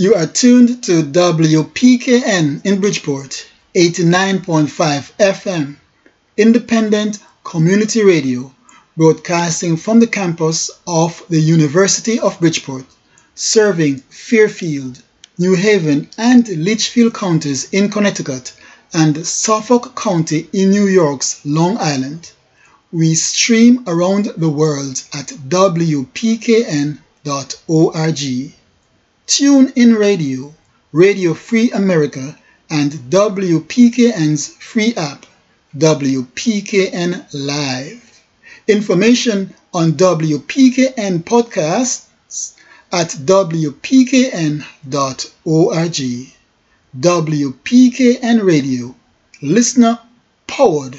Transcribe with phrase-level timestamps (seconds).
[0.00, 5.74] You are tuned to WPKN in Bridgeport, 89.5 FM,
[6.36, 8.54] independent community radio,
[8.96, 12.84] broadcasting from the campus of the University of Bridgeport,
[13.34, 15.02] serving Fairfield,
[15.36, 18.52] New Haven, and Litchfield counties in Connecticut
[18.94, 22.30] and Suffolk County in New York's Long Island.
[22.92, 26.98] We stream around the world at WPKN.org.
[29.28, 30.54] TuneIn Radio,
[30.92, 32.38] Radio Free America,
[32.70, 35.26] and WPKN's free app,
[35.76, 38.22] WPKN Live.
[38.66, 42.54] Information on WPKN podcasts
[42.90, 44.64] at WPKN.org.
[46.98, 48.94] WPKN Radio,
[49.42, 49.98] listener
[50.46, 50.98] powered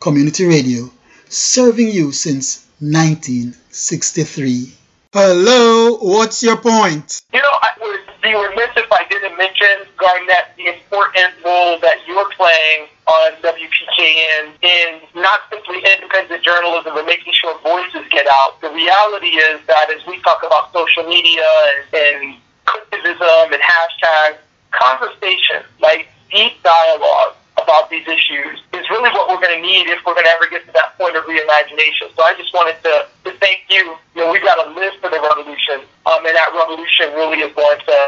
[0.00, 0.90] community radio,
[1.30, 4.74] serving you since 1963.
[5.14, 7.22] Hello, what's your point?
[7.32, 11.98] You know, I would be remiss if I didn't mention, Garnett, the important role that
[12.06, 18.60] you're playing on WPKN in not simply independent journalism, but making sure voices get out.
[18.60, 24.38] The reality is that as we talk about social media and, and criticism and hashtags,
[24.70, 30.00] conversation, like deep dialogue, about these issues is really what we're going to need if
[30.04, 32.12] we're going to ever get to that point of reimagination.
[32.16, 33.96] So I just wanted to, to thank you.
[34.14, 37.52] You know, we've got to live for the revolution, um, and that revolution really is
[37.54, 37.98] going to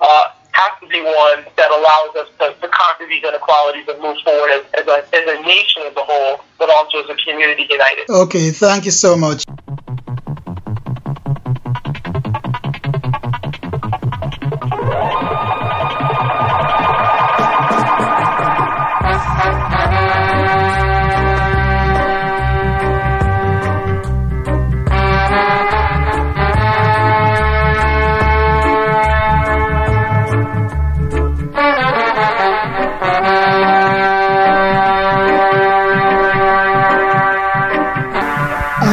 [0.00, 4.16] uh, have to be one that allows us to, to conquer these inequalities and move
[4.24, 7.66] forward as, as, a, as a nation as a whole, but also as a community
[7.68, 8.08] united.
[8.08, 9.44] Okay, thank you so much.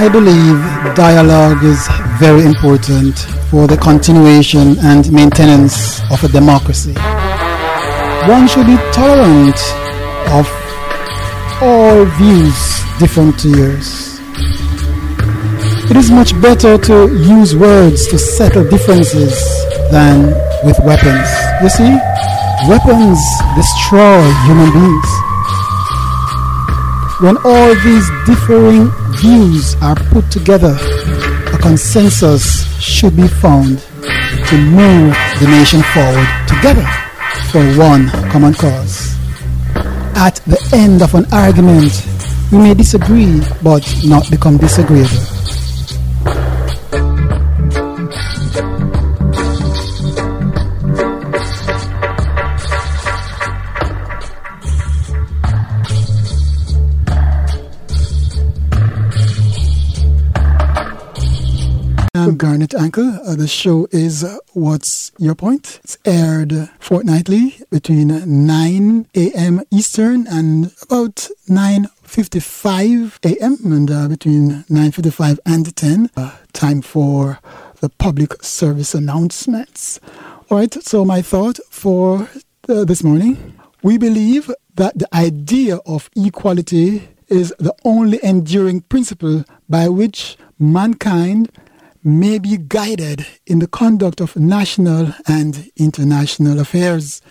[0.07, 1.85] I believe dialogue is
[2.17, 3.19] very important
[3.51, 6.93] for the continuation and maintenance of a democracy.
[8.23, 9.59] One should be tolerant
[10.31, 10.47] of
[11.61, 12.55] all views
[12.99, 14.21] different to yours.
[15.91, 16.95] It is much better to
[17.27, 19.35] use words to settle differences
[19.91, 20.31] than
[20.63, 21.27] with weapons.
[21.61, 21.91] You see,
[22.71, 23.19] weapons
[23.59, 25.09] destroy human beings.
[27.19, 28.87] When all these differing
[29.17, 30.77] views are put together,
[31.53, 33.79] a consensus should be found
[34.49, 36.85] to move the nation forward together
[37.51, 39.15] for one common cause.
[40.15, 42.05] At the end of an argument,
[42.51, 45.16] we may disagree but not become disagreeable.
[63.37, 65.79] The show is What's Your Point?
[65.83, 68.07] It's aired fortnightly between
[68.47, 69.61] 9 a.m.
[69.69, 73.57] Eastern and about 9.55 a.m.
[73.71, 76.09] and uh, between 9.55 and 10.
[76.17, 77.39] Uh, time for
[77.79, 79.99] the public service announcements.
[80.49, 82.27] All right, so my thought for
[82.67, 83.53] uh, this morning.
[83.83, 91.51] We believe that the idea of equality is the only enduring principle by which mankind
[92.07, 97.21] may be guided in the conduct of national and international affairs.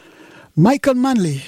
[0.54, 1.42] Michael Manley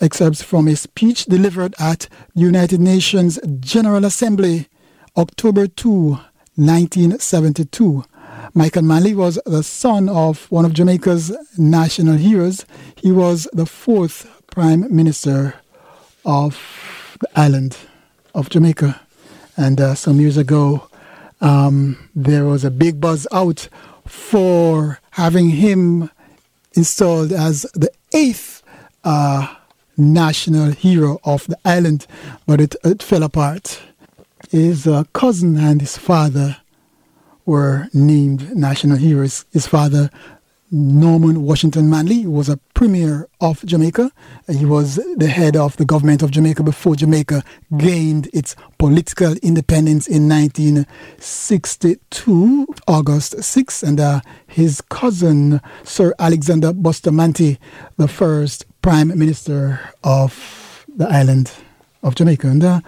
[0.00, 4.68] excerpts from a speech delivered at United Nations General Assembly,
[5.16, 6.10] October 2,
[6.54, 8.04] 1972.
[8.54, 12.64] Michael Manley was the son of one of Jamaica's national heroes.
[12.94, 15.54] He was the fourth Prime Minister
[16.24, 16.60] of
[17.18, 17.76] the island
[18.36, 19.00] of Jamaica.
[19.56, 20.88] And uh, some years ago,
[21.42, 23.68] um, there was a big buzz out
[24.06, 26.10] for having him
[26.74, 28.62] installed as the eighth
[29.04, 29.54] uh,
[29.96, 32.06] national hero of the island,
[32.46, 33.82] but it, it fell apart.
[34.50, 36.58] His uh, cousin and his father
[37.44, 39.44] were named national heroes.
[39.52, 40.10] His father
[40.74, 44.10] Norman Washington Manley was a premier of Jamaica.
[44.48, 47.44] He was the head of the government of Jamaica before Jamaica
[47.76, 53.82] gained its political independence in 1962, August 6.
[53.82, 57.58] And uh, his cousin, Sir Alexander Bustamante,
[57.98, 61.52] the first prime minister of the island
[62.02, 62.48] of Jamaica.
[62.48, 62.80] And uh,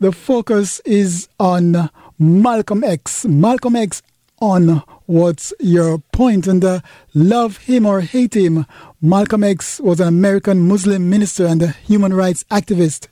[0.00, 1.88] the focus is on
[2.18, 3.24] Malcolm X.
[3.26, 4.02] Malcolm X
[4.40, 6.80] on what's your point and uh,
[7.14, 8.66] love him or hate him.
[9.00, 13.08] Malcolm X was an American Muslim minister and a human rights activist.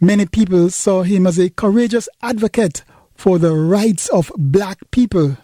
[0.00, 2.82] Many people saw him as a courageous advocate
[3.14, 5.36] for the rights of black people.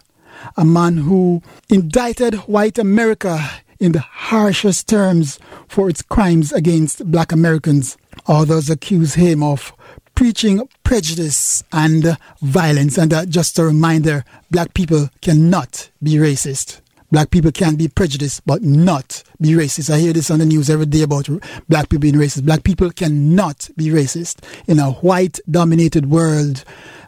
[0.57, 3.39] A man who indicted white America
[3.79, 5.39] in the harshest terms
[5.69, 7.97] for its crimes against black Americans.
[8.27, 9.71] Others accuse him of
[10.15, 12.97] preaching prejudice and violence.
[12.97, 16.81] And uh, just a reminder black people cannot be racist.
[17.11, 19.93] Black people can be prejudiced, but not be racist.
[19.93, 21.29] I hear this on the news every day about
[21.69, 22.43] black people being racist.
[22.43, 24.43] Black people cannot be racist.
[24.67, 26.63] In a white dominated world,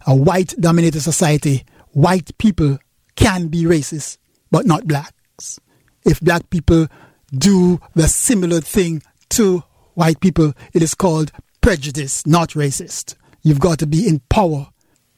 [0.05, 2.77] a white dominated society, white people
[3.15, 4.19] can be racist,
[4.51, 5.59] but not blacks.
[6.05, 6.87] If black people
[7.33, 9.63] do the similar thing to
[9.95, 11.31] white people, it is called
[11.65, 13.15] prejudice, not racist.
[13.41, 14.67] You've got to be in power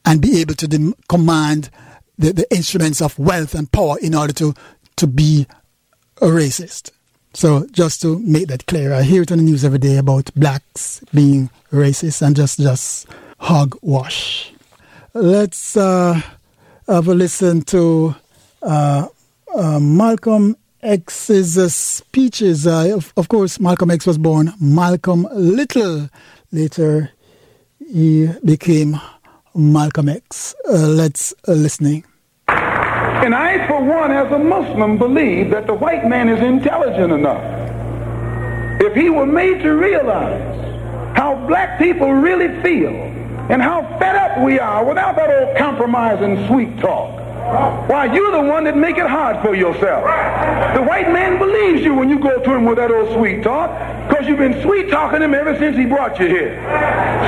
[0.05, 1.69] and be able to dem- command
[2.17, 4.53] the, the instruments of wealth and power in order to,
[4.95, 5.45] to be
[6.21, 6.91] a racist.
[7.33, 10.33] So just to make that clear, I hear it on the news every day about
[10.35, 13.07] blacks being racist and just just
[13.39, 14.53] hogwash.
[15.13, 16.21] Let's uh,
[16.87, 18.15] have a listen to
[18.61, 19.07] uh,
[19.53, 22.65] uh, Malcolm X's uh, speeches.
[22.65, 26.09] Of, of, course, Malcolm X was born Malcolm Little.
[26.51, 27.11] Later,
[27.79, 28.99] he became
[29.53, 30.55] Malcolm X.
[30.69, 32.05] Uh, let's uh, listening.
[32.47, 37.43] And I, for one, as a Muslim, believe that the white man is intelligent enough.
[38.79, 42.93] If he were made to realize how black people really feel
[43.49, 47.26] and how fed up we are without that old compromise and sweet talk.
[47.47, 50.03] Why, you're the one that make it hard for yourself.
[50.75, 53.69] The white man believes you when you go to him with that old sweet talk
[54.07, 56.59] because you've been sweet talking him ever since he brought you here.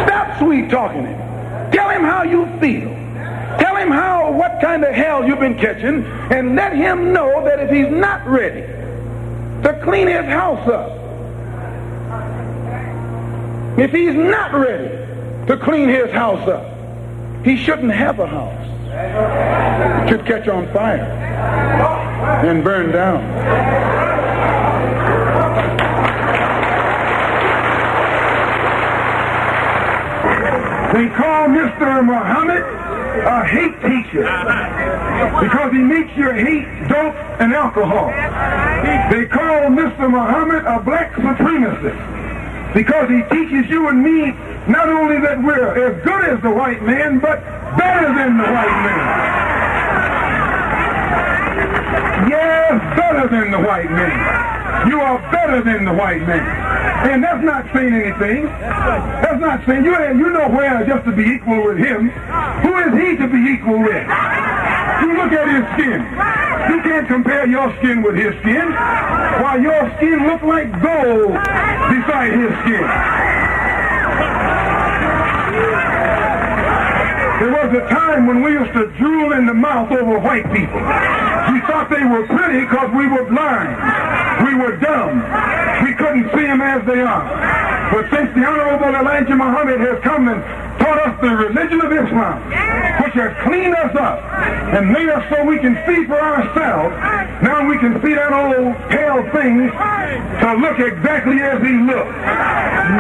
[0.06, 1.72] Stop sweet talking him.
[1.72, 2.90] Tell him how you feel.
[3.60, 7.60] Tell him how, what kind of hell you've been catching, and let him know that
[7.60, 8.62] if he's not ready
[9.64, 10.98] to clean his house up,
[13.80, 14.90] if he's not ready
[15.48, 18.68] to clean his house up, he shouldn't have a house.
[18.90, 21.04] Should catch on fire
[22.44, 23.22] and burn down.
[30.94, 32.04] They call Mr.
[32.04, 32.64] Muhammad
[33.28, 34.24] a hate teacher
[35.40, 38.08] because he makes you hate dope and alcohol.
[39.12, 40.10] They call Mr.
[40.10, 42.19] Muhammad a black supremacist
[42.74, 44.32] because he teaches you and me
[44.68, 47.42] not only that we're as good as the white man, but
[47.78, 49.50] better than the white man.
[52.30, 54.90] Yes, better than the white man.
[54.90, 56.46] You are better than the white man.
[57.10, 58.46] And that's not saying anything.
[58.46, 62.10] That's not saying you you know where just to be equal with him.
[62.62, 64.06] Who is he to be equal with?
[65.02, 66.00] You look at his skin.
[66.70, 68.72] You can't compare your skin with his skin.
[69.42, 72.88] While your skin look like gold beside his skin.
[77.40, 80.76] There was a time when we used to drool in the mouth over white people.
[80.76, 83.80] We thought they were pretty because we were blind.
[84.46, 85.24] We were dumb.
[85.86, 87.69] We couldn't see them as they are.
[87.92, 90.44] But since the Honorable Elijah Muhammad has come and
[90.80, 92.38] taught us the religion of Islam,
[93.02, 94.22] which has cleaned us up
[94.74, 96.94] and made us so we can see for ourselves,
[97.42, 102.14] now we can see that old pale thing to look exactly as he looked.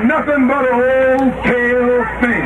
[0.10, 2.39] Nothing but an old pale thing.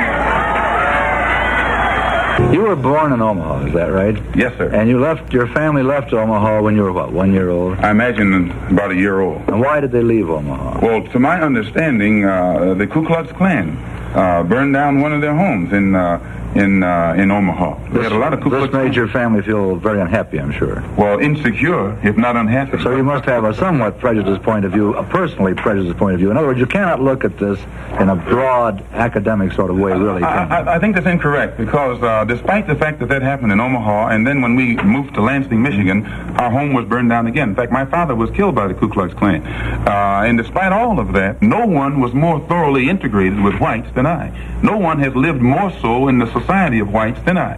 [2.52, 4.16] You were born in Omaha, is that right?
[4.36, 4.70] Yes, sir.
[4.70, 7.80] And you left, your family left Omaha when you were what, one year old?
[7.80, 9.42] I imagine about a year old.
[9.48, 10.80] And why did they leave Omaha?
[10.86, 13.76] Well, to my understanding, uh, the Ku Klux Klan
[14.16, 16.20] uh, burned down one of their homes in uh,
[16.56, 17.76] in uh, in Omaha.
[17.86, 20.40] This, we had a lot of Ku Klux This made your family feel very unhappy,
[20.40, 20.84] I'm sure.
[20.98, 22.82] Well, insecure, if not unhappy.
[22.84, 26.20] So you must have a somewhat prejudiced point of view, a personally prejudiced point of
[26.20, 26.32] view.
[26.32, 27.60] In other words, you cannot look at this
[28.00, 30.24] in a broad academic sort of way, really.
[30.24, 33.60] I, I, I think that's incorrect because uh, despite the fact that that happened in
[33.60, 36.06] Omaha, and then when we moved to Lansing, Michigan,
[36.38, 37.50] our home was burned down again.
[37.50, 39.46] In fact, my father was killed by the Ku Klux Klan.
[39.46, 44.06] Uh, and despite all of that, no one was more thoroughly integrated with whites than
[44.06, 44.32] I.
[44.62, 47.56] No one has lived more so in the society of whites than I.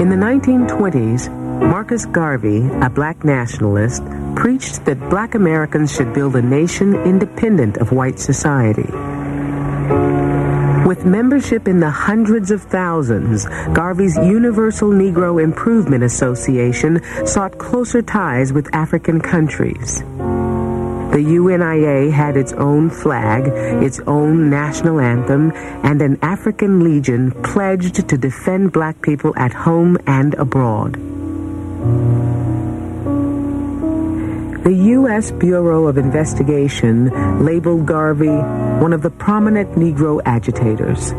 [0.00, 4.02] In the 1920s, Marcus Garvey, a black nationalist,
[4.36, 8.90] preached that black Americans should build a nation independent of white society.
[10.86, 18.52] With membership in the hundreds of thousands, Garvey's Universal Negro Improvement Association sought closer ties
[18.52, 20.02] with African countries.
[21.14, 23.46] The UNIA had its own flag,
[23.84, 25.52] its own national anthem,
[25.84, 30.94] and an African Legion pledged to defend black people at home and abroad.
[34.64, 35.30] The U.S.
[35.30, 37.10] Bureau of Investigation
[37.44, 38.36] labeled Garvey
[38.82, 41.10] one of the prominent Negro agitators.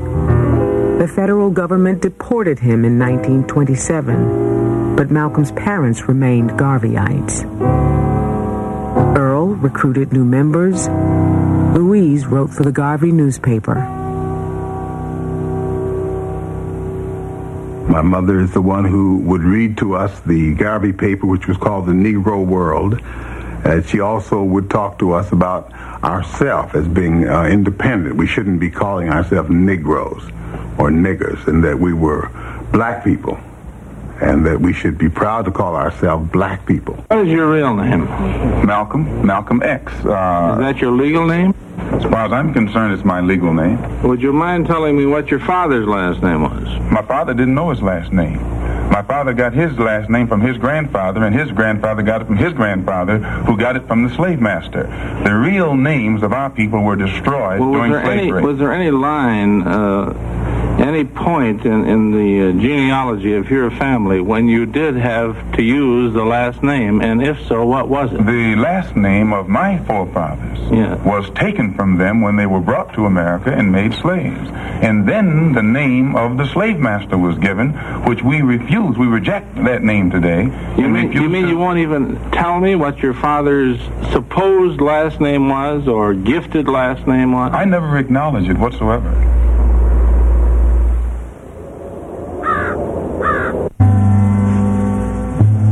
[1.00, 7.75] The federal government deported him in 1927, but Malcolm's parents remained Garveyites.
[9.62, 10.88] Recruited new members.
[11.78, 13.76] Louise wrote for the Garvey newspaper.
[17.90, 21.56] My mother is the one who would read to us the Garvey paper, which was
[21.58, 23.00] called the Negro World.
[23.66, 25.72] Uh, she also would talk to us about
[26.04, 28.18] ourselves as being uh, independent.
[28.18, 30.24] We shouldn't be calling ourselves Negroes
[30.78, 32.30] or niggers, and that we were
[32.72, 33.40] black people,
[34.22, 36.95] and that we should be proud to call ourselves black people.
[37.07, 38.05] What is your real name?
[38.65, 39.91] Malcolm, Malcolm X.
[39.93, 41.53] Uh, is that your legal name?
[41.77, 43.77] As far as I'm concerned, it's my legal name.
[44.03, 46.67] Would you mind telling me what your father's last name was?
[46.91, 48.39] My father didn't know his last name.
[48.96, 52.38] My father got his last name from his grandfather, and his grandfather got it from
[52.38, 54.84] his grandfather, who got it from the slave master.
[55.25, 58.38] The real names of our people were destroyed well, during slavery.
[58.38, 63.70] Any, was there any line, uh, any point in, in the uh, genealogy of your
[63.70, 68.14] family when you did have to use the last name, and if so, what was
[68.14, 68.25] it?
[68.25, 70.96] The last name of my forefathers yeah.
[71.04, 74.50] was taken from them when they were brought to America and made slaves.
[74.54, 77.74] And then the name of the slave master was given,
[78.06, 78.98] which we refused refuse.
[78.98, 80.44] We reject that name today.
[80.77, 83.80] You mean, you, mean you won't even tell me what your father's
[84.12, 87.51] supposed last name was or gifted last name was?
[87.54, 89.10] I never acknowledge it whatsoever.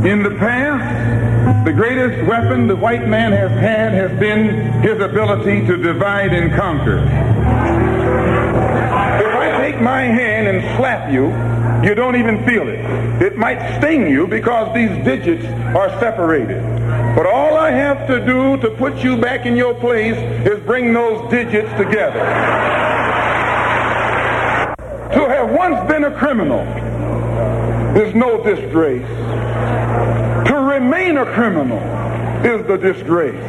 [0.06, 5.66] In the past, the greatest weapon the white man has had has been his ability
[5.66, 6.98] to divide and conquer.
[9.16, 11.32] If I take my hand and slap you,
[11.84, 12.80] you don't even feel it.
[13.22, 15.44] It might sting you because these digits
[15.76, 16.62] are separated.
[17.14, 20.92] But all I have to do to put you back in your place is bring
[20.92, 22.20] those digits together.
[25.14, 26.60] to have once been a criminal
[27.96, 29.06] is no disgrace.
[30.48, 31.78] To remain a criminal
[32.44, 33.40] is the disgrace.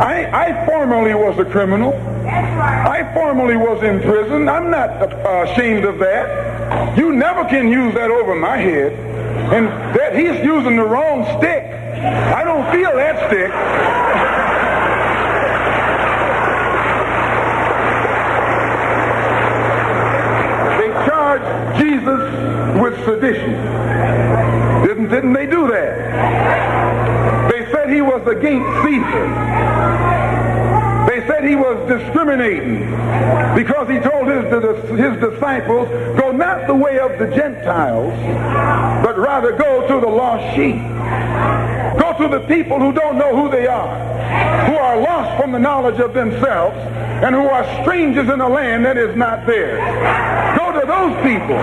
[0.00, 1.92] I, I formerly was a criminal.
[2.26, 4.48] I formerly was in prison.
[4.48, 6.53] I'm not uh, ashamed of that.
[6.96, 8.92] You never can use that over my head.
[9.52, 9.66] And
[9.96, 11.64] that he's using the wrong stick.
[11.64, 13.50] I don't feel that stick.
[20.80, 23.52] they charged Jesus with sedition.
[24.86, 27.50] Didn't, didn't they do that?
[27.50, 30.23] They said he was against Caesar
[31.26, 32.80] said he was discriminating
[33.54, 34.44] because he told his,
[34.98, 35.88] his disciples,
[36.18, 38.12] go not the way of the Gentiles,
[39.04, 40.80] but rather go to the lost sheep.
[42.00, 45.58] Go to the people who don't know who they are, who are lost from the
[45.58, 46.76] knowledge of themselves,
[47.24, 49.78] and who are strangers in a land that is not theirs.
[50.58, 51.56] Go to those people.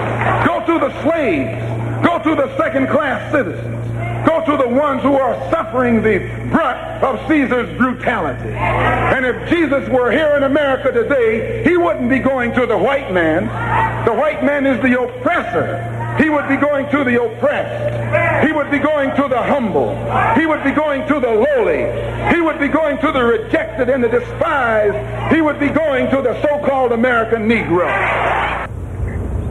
[0.45, 2.05] Go to the slaves.
[2.05, 3.81] Go to the second class citizens.
[4.25, 8.49] Go to the ones who are suffering the brunt of Caesar's brutality.
[8.53, 13.11] And if Jesus were here in America today, he wouldn't be going to the white
[13.11, 13.45] man.
[14.05, 15.87] The white man is the oppressor.
[16.21, 18.45] He would be going to the oppressed.
[18.45, 19.95] He would be going to the humble.
[20.39, 22.35] He would be going to the lowly.
[22.35, 25.33] He would be going to the rejected and the despised.
[25.33, 27.87] He would be going to the so-called American Negro.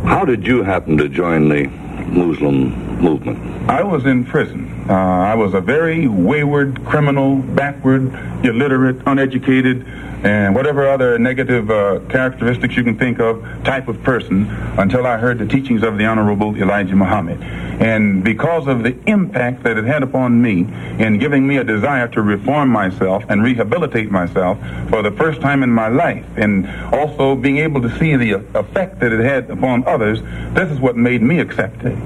[0.05, 1.71] How did you happen to join the
[2.11, 3.39] Muslim movement?
[3.71, 4.87] I was in prison.
[4.89, 8.13] Uh, I was a very wayward, criminal, backward,
[8.45, 9.87] illiterate, uneducated,
[10.23, 14.47] and whatever other negative uh, characteristics you can think of type of person
[14.79, 17.43] until I heard the teachings of the Honorable Elijah Muhammad.
[17.81, 20.67] And because of the impact that it had upon me
[20.99, 24.59] in giving me a desire to reform myself and rehabilitate myself
[24.91, 29.01] for the first time in my life, and also being able to see the effect
[29.01, 30.21] that it had upon others,
[30.55, 31.97] this is what made me accept it.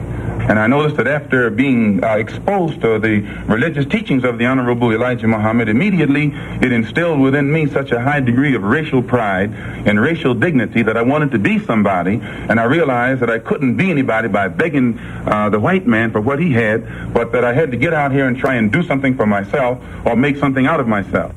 [0.46, 4.92] And I noticed that after being uh, exposed to the religious teachings of the Honorable
[4.92, 9.98] Elijah Muhammad, immediately it instilled within me such a high degree of racial pride and
[9.98, 12.20] racial dignity that I wanted to be somebody.
[12.22, 16.20] And I realized that I couldn't be anybody by begging uh, the white man for
[16.20, 18.82] what he had, but that I had to get out here and try and do
[18.82, 21.34] something for myself or make something out of myself.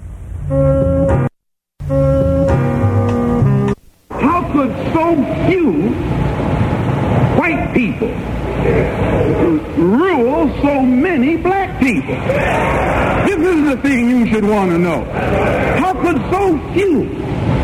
[4.10, 5.16] How could so
[5.48, 5.94] few
[7.40, 8.37] white people
[9.78, 12.16] rule so many black people?
[13.26, 15.04] This is the thing you should want to know.
[15.80, 17.10] How could so few?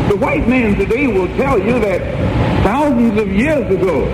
[0.08, 2.00] The white man today will tell you that
[2.62, 4.06] thousands of years ago,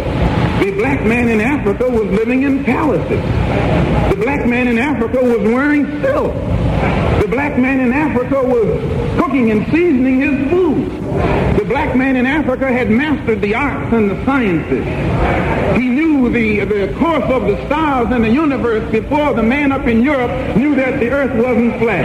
[0.60, 3.22] The black man in Africa was living in palaces.
[4.10, 6.34] The black man in Africa was wearing silk.
[7.30, 10.90] Black man in Africa was cooking and seasoning his food.
[11.58, 14.84] The black man in Africa had mastered the arts and the sciences.
[15.80, 19.86] He knew the, the course of the stars and the universe before the man up
[19.86, 22.04] in Europe knew that the earth wasn't flat.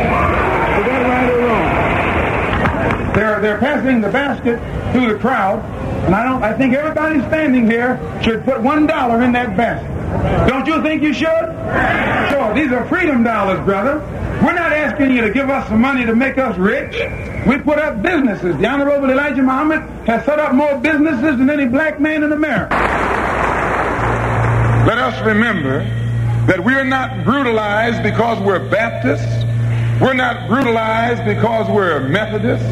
[0.79, 3.13] Is that right or wrong?
[3.15, 4.59] They're, they're passing the basket
[4.91, 5.59] through the crowd,
[6.05, 6.43] and I don't.
[6.43, 10.47] I think everybody standing here should put one dollar in that basket.
[10.47, 11.25] Don't you think you should?
[12.29, 12.53] Sure.
[12.53, 14.03] These are freedom dollars, brother.
[14.43, 16.93] We're not asking you to give us some money to make us rich.
[17.47, 18.57] We put up businesses.
[18.57, 22.75] The Honorable Elijah Muhammad has set up more businesses than any black man in America.
[24.87, 25.83] Let us remember
[26.47, 29.43] that we are not brutalized because we're Baptists.
[30.01, 32.67] We're not brutalized because we're Methodists.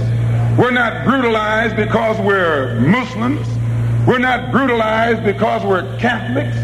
[0.59, 3.47] We're not brutalized because we're Muslims.
[4.07, 6.55] We're not brutalized because we're Catholics.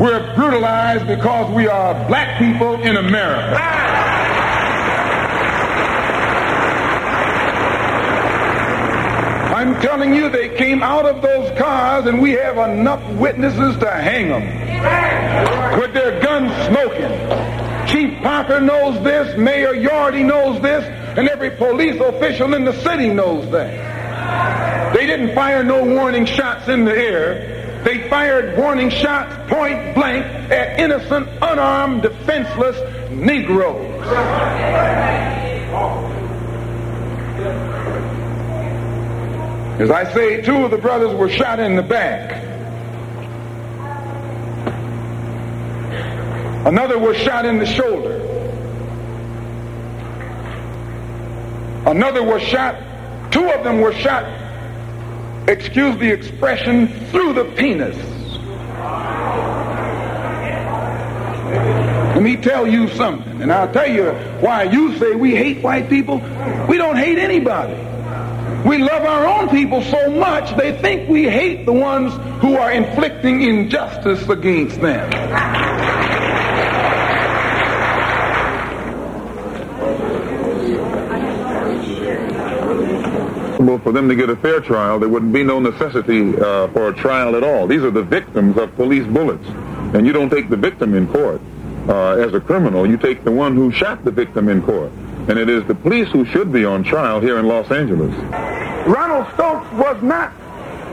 [0.00, 4.17] We're brutalized because we are black people in America.
[9.68, 13.90] I'm telling you, they came out of those cars and we have enough witnesses to
[13.90, 17.86] hang them with their guns smoking.
[17.86, 20.84] Chief Parker knows this, Mayor Yorty knows this,
[21.18, 24.94] and every police official in the city knows that.
[24.94, 27.82] They didn't fire no warning shots in the air.
[27.84, 33.84] They fired warning shots point blank at innocent, unarmed, defenseless Negroes.
[39.78, 42.44] As I say, two of the brothers were shot in the back.
[46.66, 48.16] Another was shot in the shoulder.
[51.86, 52.74] Another was shot,
[53.30, 54.24] two of them were shot,
[55.48, 57.96] excuse the expression, through the penis.
[62.14, 65.88] Let me tell you something, and I'll tell you why you say we hate white
[65.88, 66.18] people.
[66.68, 67.87] We don't hate anybody.
[68.66, 72.72] We love our own people so much they think we hate the ones who are
[72.72, 75.10] inflicting injustice against them.
[83.84, 86.94] For them to get a fair trial, there wouldn't be no necessity uh, for a
[86.94, 87.66] trial at all.
[87.66, 89.46] These are the victims of police bullets.
[89.94, 91.40] And you don't take the victim in court
[91.88, 94.92] uh, as a criminal, you take the one who shot the victim in court.
[95.28, 98.14] And it is the police who should be on trial here in Los Angeles.
[98.86, 100.32] Ronald Stokes was not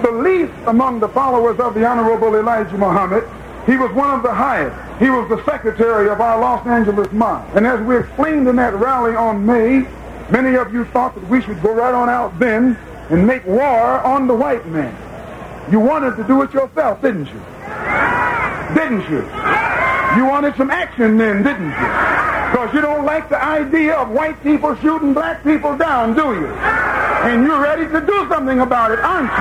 [0.02, 3.24] the least among the followers of the Honorable Elijah Muhammad.
[3.66, 4.76] He was one of the highest.
[5.00, 7.50] He was the secretary of our Los Angeles mob.
[7.56, 9.88] And as we explained in that rally on May,
[10.30, 12.78] many of you thought that we should go right on out then
[13.10, 14.94] and make war on the white man.
[15.72, 17.42] You wanted to do it yourself, didn't you?
[18.76, 19.22] Didn't you?
[20.16, 21.72] You wanted some action then, didn't you?
[21.72, 26.48] Because you don't like the idea of white people shooting black people down, do you?
[26.48, 29.32] And you're ready to do something about it, aren't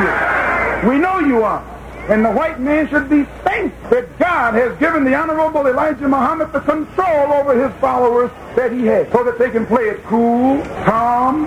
[0.82, 0.88] you?
[0.90, 1.62] We know you are.
[2.08, 6.52] And the white man should be thankful that God has given the Honorable Elijah Muhammad
[6.52, 10.62] the control over his followers that he has so that they can play it cool,
[10.84, 11.46] calm,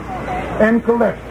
[0.60, 1.24] and collected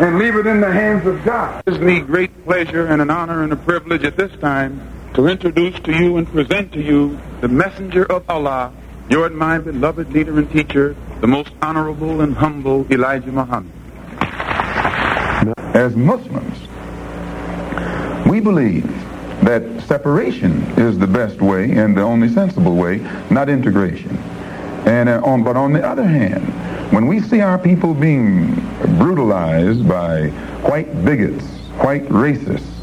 [0.00, 1.62] and leave it in the hands of God.
[1.66, 4.80] It gives me great pleasure and an honor and a privilege at this time
[5.14, 8.72] to introduce to you and present to you the messenger of Allah,
[9.08, 13.72] your and my beloved leader and teacher, the most honorable and humble Elijah Muhammad.
[15.76, 16.58] As Muslims,
[18.26, 18.84] we believe
[19.44, 22.98] that separation is the best way and the only sensible way,
[23.30, 24.16] not integration.
[24.86, 26.44] And uh, on, but on the other hand,
[26.92, 28.54] when we see our people being
[28.98, 30.28] brutalized by
[30.68, 31.44] white bigots,
[31.78, 32.73] white racists,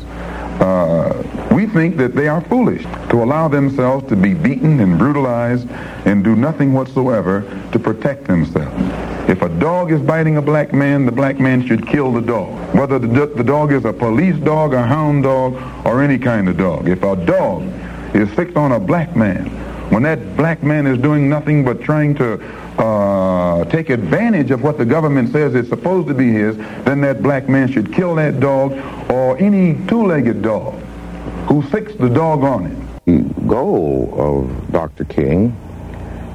[0.59, 5.69] uh, we think that they are foolish to allow themselves to be beaten and brutalized
[6.05, 9.29] and do nothing whatsoever to protect themselves.
[9.29, 12.75] If a dog is biting a black man, the black man should kill the dog.
[12.75, 16.57] Whether the, the dog is a police dog, a hound dog, or any kind of
[16.57, 16.87] dog.
[16.87, 17.63] If a dog
[18.13, 19.45] is fixed on a black man,
[19.91, 22.37] when that black man is doing nothing but trying to
[22.81, 27.21] uh, take advantage of what the government says is supposed to be his, then that
[27.21, 28.71] black man should kill that dog
[29.11, 30.73] or any two-legged dog
[31.47, 32.77] who fixed the dog on it.
[33.05, 35.05] The goal of Dr.
[35.05, 35.55] King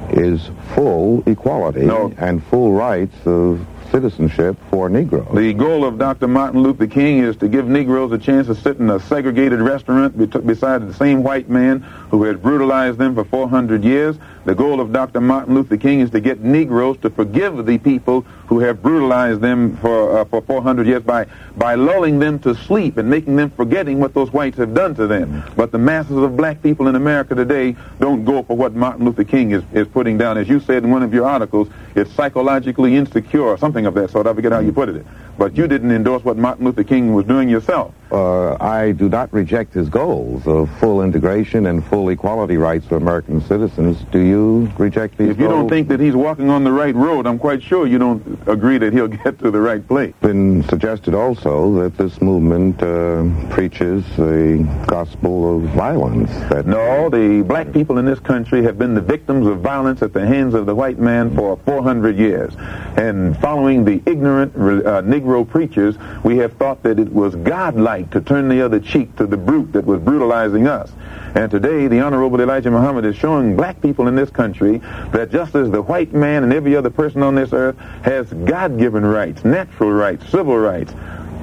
[0.09, 2.13] is full equality No.
[2.17, 3.65] and full rights of
[3.97, 5.27] citizenship for Negroes.
[5.33, 6.27] The goal of Dr.
[6.27, 10.15] Martin Luther King is to give Negroes a chance to sit in a segregated restaurant
[10.45, 11.79] beside the same white man
[12.11, 14.15] who has brutalized them for 400 years.
[14.45, 15.19] The goal of Dr.
[15.19, 19.75] Martin Luther King is to get Negroes to forgive the people who have brutalized them
[19.77, 21.25] for uh, for 400 years by
[21.57, 25.07] by lulling them to sleep and making them forgetting what those whites have done to
[25.07, 25.43] them.
[25.55, 29.25] But the masses of black people in America today don't go for what Martin Luther
[29.25, 30.37] King is, is putting down.
[30.37, 34.27] As you said in one of your articles, it's psychologically insecure something of that sort.
[34.27, 35.05] I forget how you put it.
[35.37, 37.93] But you didn't endorse what Martin Luther King was doing yourself.
[38.11, 42.95] Uh, I do not reject his goals of full integration and full equality rights for
[42.95, 43.97] American citizens.
[44.11, 45.59] Do you reject these If you goals?
[45.61, 48.77] don't think that he's walking on the right road, I'm quite sure you don't agree
[48.77, 50.09] that he'll get to the right place.
[50.11, 56.31] It's been suggested also that this movement uh, preaches the gospel of violence.
[56.49, 60.13] That No, the black people in this country have been the victims of violence at
[60.13, 62.53] the hands of the white man for 400 years.
[62.95, 68.21] And following the ignorant uh, Negro preachers, we have thought that it was godlike to
[68.21, 70.89] turn the other cheek to the brute that was brutalizing us.
[71.35, 74.77] And today, the Honorable Elijah Muhammad is showing black people in this country
[75.11, 79.05] that just as the white man and every other person on this earth has God-given
[79.05, 80.93] rights, natural rights, civil rights,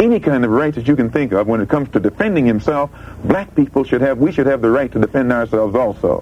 [0.00, 2.90] any kind of rights that you can think of when it comes to defending himself,
[3.24, 6.20] black people should have, we should have the right to defend ourselves also.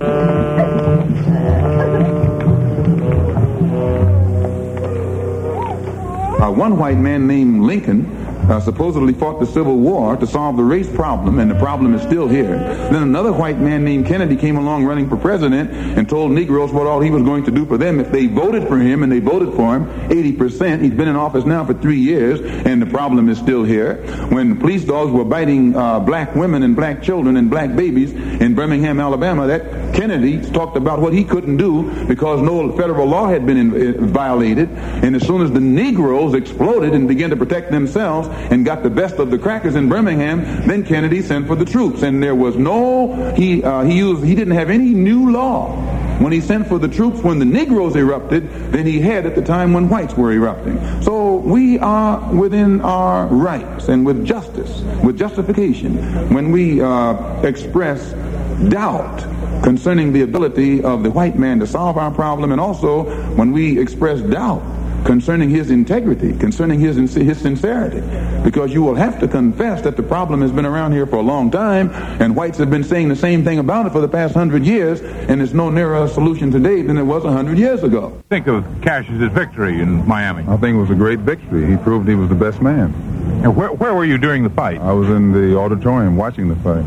[6.52, 8.21] One white man named Lincoln
[8.52, 12.02] uh, supposedly fought the Civil War to solve the race problem, and the problem is
[12.02, 12.58] still here.
[12.58, 16.86] Then another white man named Kennedy came along running for president and told Negroes what
[16.86, 19.20] all he was going to do for them if they voted for him, and they
[19.20, 20.82] voted for him 80%.
[20.82, 24.02] He's been in office now for three years, and the problem is still here.
[24.28, 28.54] When police dogs were biting uh, black women and black children and black babies in
[28.54, 33.46] Birmingham, Alabama, that Kennedy talked about what he couldn't do because no federal law had
[33.46, 34.68] been in, uh, violated.
[34.70, 38.90] And as soon as the Negroes exploded and began to protect themselves and got the
[38.90, 42.02] best of the crackers in Birmingham, then Kennedy sent for the troops.
[42.02, 45.76] And there was no, he, uh, he used, he didn't have any new law
[46.22, 49.42] when he sent for the troops when the Negroes erupted than he had at the
[49.42, 50.78] time when whites were erupting.
[51.02, 55.96] So we are within our rights and with justice, with justification,
[56.32, 58.12] when we uh, express
[58.68, 59.20] doubt
[59.64, 63.78] concerning the ability of the white man to solve our problem and also when we
[63.78, 64.62] express doubt
[65.04, 68.00] concerning his integrity, concerning his, his sincerity.
[68.42, 71.22] Because you will have to confess that the problem has been around here for a
[71.22, 74.34] long time, and whites have been saying the same thing about it for the past
[74.34, 77.82] hundred years, and it's no nearer a solution today than it was a hundred years
[77.82, 78.22] ago.
[78.28, 80.44] Think of Cassius's victory in Miami.
[80.48, 81.66] I think it was a great victory.
[81.66, 82.92] He proved he was the best man.
[83.42, 84.80] And where, where were you during the fight?
[84.80, 86.84] I was in the auditorium watching the fight.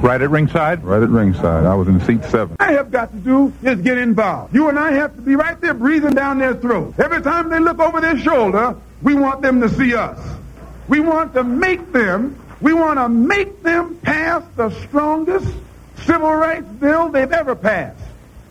[0.00, 0.84] Right at ringside?
[0.84, 1.64] Right at ringside.
[1.64, 2.56] I was in seat seven.
[2.60, 4.54] I have got to do is get involved.
[4.54, 6.94] You and I have to be right there breathing down their throat.
[6.98, 10.18] Every time they look over their shoulder, we want them to see us.
[10.86, 15.52] We want to make them, we want to make them pass the strongest
[16.04, 18.00] civil rights bill they've ever passed.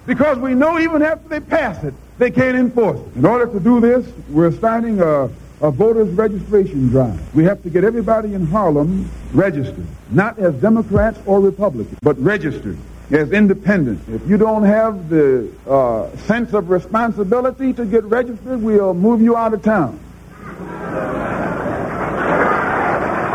[0.05, 3.15] Because we know even after they pass it, they can't enforce it.
[3.15, 5.29] In order to do this, we're starting a,
[5.61, 7.35] a voters registration drive.
[7.35, 12.77] We have to get everybody in Harlem registered, not as Democrats or Republicans, but registered
[13.11, 14.01] as independent.
[14.07, 19.35] If you don't have the uh, sense of responsibility to get registered, we'll move you
[19.35, 19.99] out of town.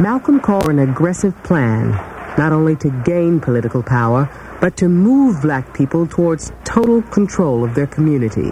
[0.00, 1.90] Malcolm called for an aggressive plan,
[2.36, 4.28] not only to gain political power,
[4.60, 8.50] but to move black people towards total control of their community.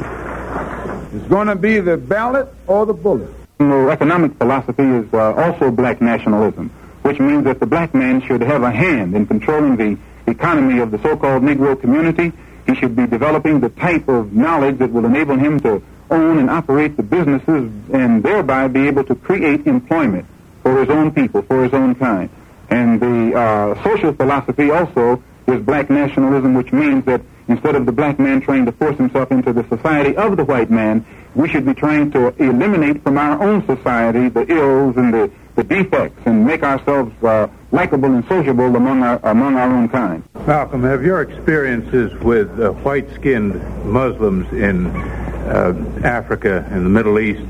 [1.12, 3.39] It's going to be the ballot or the bullet.
[3.60, 6.70] Economic philosophy is uh, also black nationalism,
[7.02, 10.90] which means that the black man should have a hand in controlling the economy of
[10.90, 12.32] the so-called Negro community.
[12.66, 16.48] He should be developing the type of knowledge that will enable him to own and
[16.48, 20.24] operate the businesses and thereby be able to create employment
[20.62, 22.30] for his own people, for his own kind.
[22.70, 27.20] And the uh, social philosophy also is black nationalism, which means that
[27.50, 30.70] instead of the black man trying to force himself into the society of the white
[30.70, 35.30] man, we should be trying to eliminate from our own society the ills and the,
[35.56, 40.22] the defects and make ourselves uh, likable and sociable among our, among our own kind.
[40.46, 47.42] Malcolm, have your experiences with uh, white-skinned Muslims in uh, Africa and the Middle East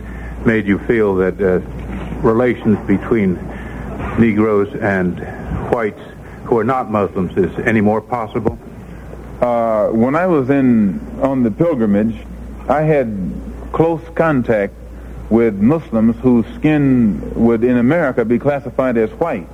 [0.47, 1.61] made you feel that uh,
[2.21, 3.35] relations between
[4.19, 5.21] Negroes and
[5.71, 6.01] whites
[6.45, 8.59] who are not Muslims is any more possible?
[9.41, 12.15] Uh, when I was in on the pilgrimage,
[12.69, 13.33] I had
[13.73, 14.75] close contact
[15.31, 19.49] with Muslims whose skin would in America be classified as white,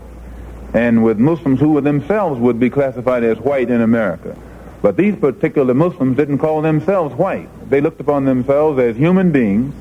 [0.75, 4.37] and with Muslims who themselves would be classified as white in America.
[4.83, 7.49] But these particular Muslims didn't call themselves white.
[7.70, 9.72] They looked upon themselves as human beings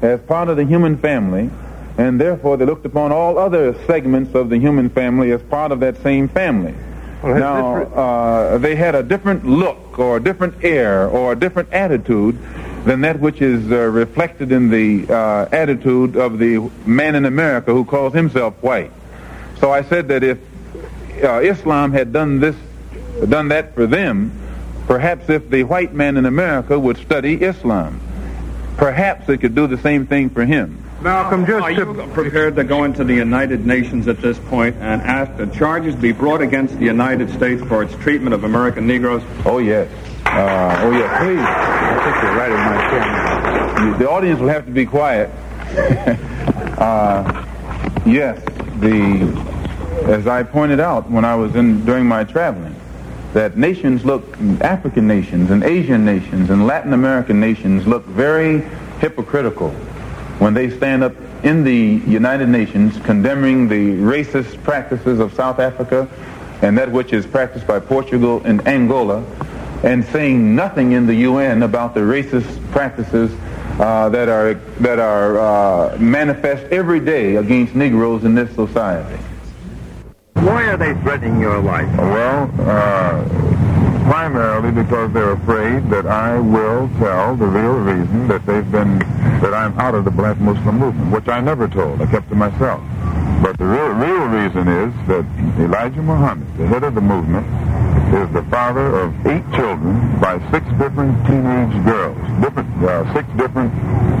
[0.00, 1.50] as part of the human family,
[1.98, 5.78] and therefore they looked upon all other segments of the human family as part of
[5.80, 6.74] that same family.
[7.22, 11.72] Well, now, uh, they had a different look or a different air or a different
[11.72, 12.36] attitude
[12.84, 17.72] than that which is uh, reflected in the uh, attitude of the man in America
[17.72, 18.90] who calls himself white.
[19.60, 20.38] So I said that if
[21.22, 22.56] uh, Islam had done this,
[23.28, 24.32] done that for them,
[24.88, 28.00] perhaps if the white man in America would study Islam,
[28.76, 30.82] perhaps it could do the same thing for him.
[31.02, 31.76] Malcolm, just Are to...
[31.76, 35.96] you prepared to go into the United Nations at this point and ask that charges
[35.96, 39.22] be brought against the United States for its treatment of American Negroes?
[39.44, 39.90] Oh yes.
[40.26, 41.18] Uh, oh yes.
[41.18, 41.40] Please.
[41.40, 43.98] I think you're right in my chair.
[43.98, 45.28] The audience will have to be quiet.
[46.78, 47.46] uh,
[48.06, 48.40] yes.
[48.78, 49.52] The
[50.04, 52.74] as I pointed out when I was in during my traveling,
[53.32, 58.60] that nations look African nations and Asian nations and Latin American nations look very
[59.00, 59.74] hypocritical
[60.42, 66.08] when they stand up in the United Nations condemning the racist practices of South Africa
[66.62, 69.24] and that which is practiced by Portugal and Angola
[69.84, 73.30] and saying nothing in the UN about the racist practices
[73.78, 79.22] uh, that are that are uh, manifest every day against Negroes in this society.
[80.34, 81.88] Why are they threatening your life?
[81.96, 83.61] Well, uh,
[84.04, 88.98] primarily because they're afraid that I will tell the real reason that they've been,
[89.40, 92.00] that I'm out of the black Muslim movement, which I never told.
[92.00, 92.80] I kept to myself.
[93.42, 95.24] But the real, real reason is that
[95.58, 97.46] Elijah Muhammad, the head of the movement,
[98.14, 103.72] is the father of eight children by six different teenage girls, different, uh, six different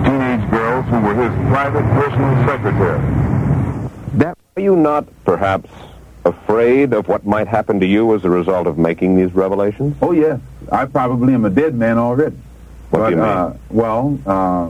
[0.04, 2.98] teenage girls who were his private personal secretary.
[4.14, 5.70] That, are you not perhaps
[6.24, 9.96] afraid of what might happen to you as a result of making these revelations?
[10.00, 12.36] Oh yes, I probably am a dead man already.
[12.90, 13.26] What but, do you mean?
[13.26, 14.66] Uh, well, uh,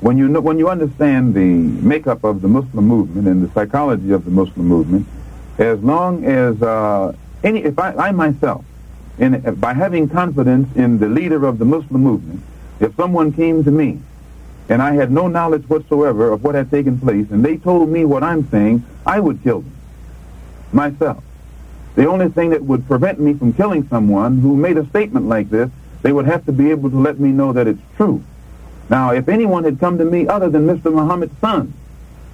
[0.00, 4.10] when you know, when you understand the makeup of the Muslim movement and the psychology
[4.12, 5.06] of the Muslim movement,
[5.58, 8.64] as long as uh, any, if I, I myself,
[9.18, 12.42] in, by having confidence in the leader of the Muslim movement,
[12.80, 14.00] if someone came to me
[14.68, 18.04] and I had no knowledge whatsoever of what had taken place, and they told me
[18.04, 19.79] what I'm saying, I would kill them
[20.72, 21.22] myself.
[21.96, 25.50] The only thing that would prevent me from killing someone who made a statement like
[25.50, 25.70] this,
[26.02, 28.22] they would have to be able to let me know that it's true.
[28.88, 30.92] Now, if anyone had come to me other than Mr.
[30.92, 31.72] Muhammad's son,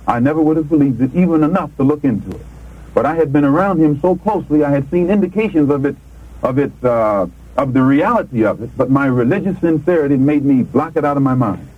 [0.06, 2.46] I never would have believed it even enough to look into it.
[2.94, 5.96] But I had been around him so closely, I had seen indications of it,
[6.42, 8.70] of its, uh, of the reality of it.
[8.76, 11.68] But my religious sincerity made me block it out of my mind.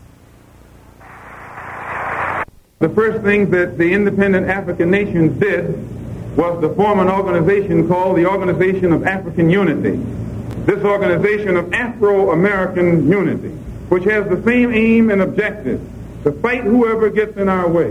[2.78, 5.88] The first thing that the independent African nations did
[6.38, 9.96] was to form an organization called the Organization of African Unity.
[10.66, 13.48] This organization of Afro-American unity,
[13.88, 15.80] which has the same aim and objective,
[16.22, 17.90] to fight whoever gets in our way.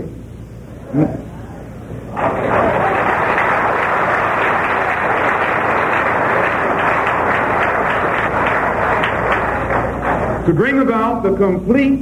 [10.46, 12.00] To bring about the complete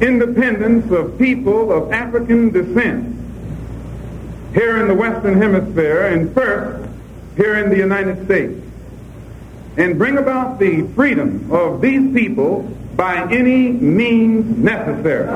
[0.00, 3.17] independence of people of African descent
[4.54, 6.88] here in the Western Hemisphere and first
[7.36, 8.60] here in the United States
[9.76, 12.62] and bring about the freedom of these people
[12.96, 15.28] by any means necessary.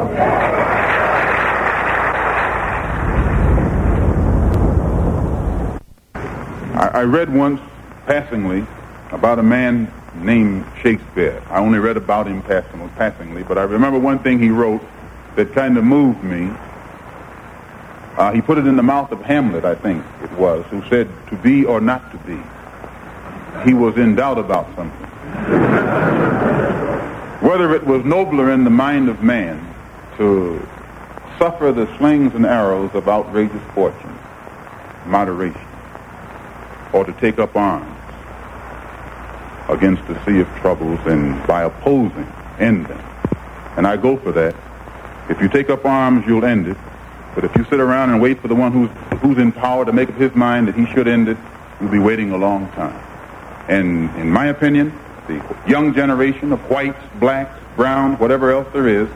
[6.75, 7.61] I, I read once
[8.07, 8.66] passingly
[9.12, 11.40] about a man named Shakespeare.
[11.48, 14.83] I only read about him passing, passingly, but I remember one thing he wrote
[15.37, 16.51] that kind of moved me.
[18.16, 21.09] Uh, he put it in the mouth of Hamlet, I think it was, who said,
[21.29, 22.38] to be or not to be.
[23.64, 25.09] He was in doubt about something.
[27.40, 29.75] Whether it was nobler in the mind of man
[30.18, 30.66] to
[31.38, 34.18] suffer the slings and arrows of outrageous fortune,
[35.07, 35.61] moderation,
[36.92, 37.88] or to take up arms
[39.68, 43.03] against the sea of troubles and by opposing, end them.
[43.77, 44.55] And I go for that.
[45.31, 46.77] If you take up arms, you'll end it.
[47.35, 48.90] But if you sit around and wait for the one who's,
[49.21, 51.37] who's in power to make up his mind that he should end it,
[51.81, 53.03] you'll be waiting a long time.
[53.68, 54.92] And in my opinion,
[55.29, 59.09] the young generation of whites, blacks, browns, whatever else there is,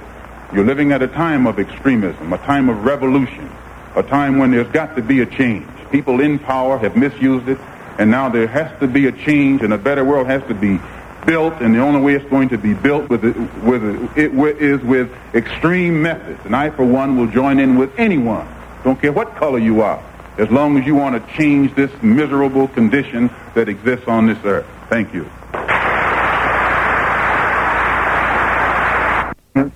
[0.53, 3.51] you're living at a time of extremism, a time of revolution,
[3.97, 5.67] a time when there's got to be a change.
[5.91, 7.59] People in power have misused it,
[7.99, 10.79] and now there has to be a change, and a better world has to be
[11.27, 14.81] built, and the only way it's going to be built with it, with it, is
[14.83, 16.41] with extreme methods.
[16.45, 18.49] And I, for one, will join in with anyone,
[18.85, 20.03] don't care what color you are,
[20.39, 24.67] as long as you want to change this miserable condition that exists on this earth.
[24.89, 25.25] Thank you.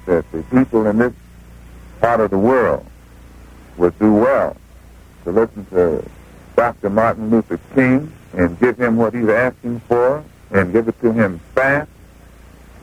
[0.07, 1.13] That the people in this
[2.01, 2.87] part of the world
[3.77, 4.57] would do well
[5.25, 6.05] to listen to
[6.57, 6.91] Dr.
[6.91, 11.41] Martin Luther King and give him what he's asking for and give it to him
[11.55, 11.91] fast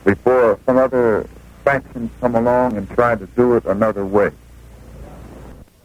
[0.04, 1.26] before some other
[1.64, 4.30] factions come along and try to do it another way.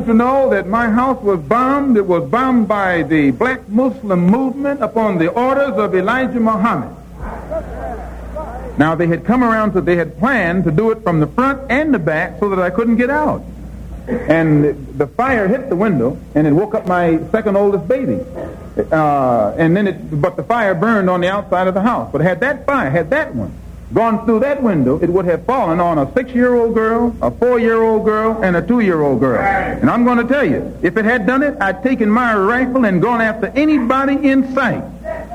[0.06, 4.82] To know that my house was bombed, it was bombed by the black Muslim movement
[4.82, 6.96] upon the orders of Elijah Muhammad.
[8.78, 11.70] Now they had come around to, they had planned to do it from the front
[11.70, 13.44] and the back so that I couldn't get out.
[14.08, 18.20] And the fire hit the window and it woke up my second oldest baby.
[18.78, 22.10] Uh, and then it, but the fire burned on the outside of the house.
[22.12, 23.54] But had that fire, had that one
[23.94, 28.44] gone through that window, it would have fallen on a six-year-old girl, a four-year-old girl,
[28.44, 29.40] and a two-year-old girl.
[29.40, 32.86] And I'm going to tell you, if it had done it, I'd taken my rifle
[32.86, 34.84] and gone after anybody in sight.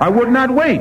[0.00, 0.80] I would not wait.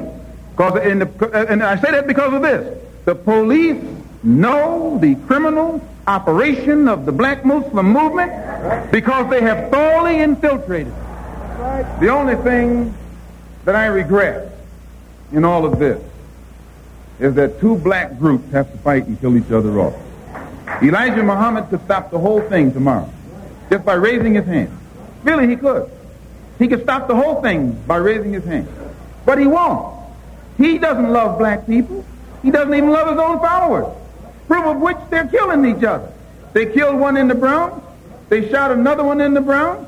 [0.55, 2.77] Cause in the, and I say that because of this.
[3.05, 3.81] The police
[4.23, 10.93] know the criminal operation of the black Muslim movement because they have thoroughly infiltrated.
[11.99, 12.93] The only thing
[13.65, 14.51] that I regret
[15.31, 16.01] in all of this
[17.19, 19.95] is that two black groups have to fight and kill each other off.
[20.83, 23.11] Elijah Muhammad could stop the whole thing tomorrow
[23.71, 24.77] just by raising his hand.
[25.23, 25.89] Really, he could.
[26.59, 28.67] He could stop the whole thing by raising his hand.
[29.25, 29.95] But he won't.
[30.57, 32.05] He doesn't love black people.
[32.43, 33.93] He doesn't even love his own followers.
[34.47, 36.11] Proof of which they're killing each other.
[36.53, 37.83] They killed one in the Bronx.
[38.29, 39.86] They shot another one in the Bronx.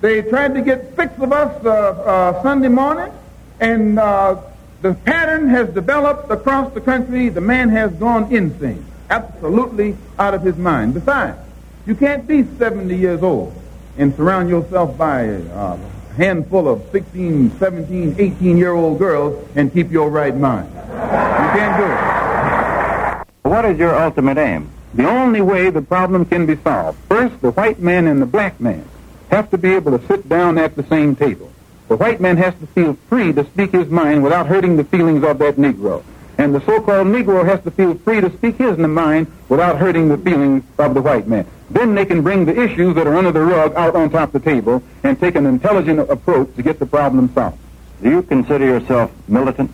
[0.00, 3.12] They tried to get six of us uh, uh, Sunday morning.
[3.60, 4.42] And uh,
[4.82, 7.28] the pattern has developed across the country.
[7.30, 8.84] The man has gone insane.
[9.08, 10.94] Absolutely out of his mind.
[10.94, 11.38] Besides,
[11.86, 13.54] you can't be 70 years old
[13.96, 15.78] and surround yourself by a
[16.16, 20.68] handful of 16, 17, 18 year old girls and keep your right mind.
[20.74, 23.50] You can't do it.
[23.50, 24.70] What is your ultimate aim?
[24.94, 26.98] The only way the problem can be solved.
[27.08, 28.84] First, the white man and the black man
[29.30, 31.52] have to be able to sit down at the same table.
[31.88, 35.24] The white man has to feel free to speak his mind without hurting the feelings
[35.24, 36.02] of that Negro.
[36.38, 40.18] And the so-called Negro has to feel free to speak his mind without hurting the
[40.18, 41.46] feelings of the white man.
[41.70, 44.42] Then they can bring the issues that are under the rug out on top of
[44.42, 47.58] the table and take an intelligent approach to get the problem solved.
[48.02, 49.72] Do you consider yourself militant?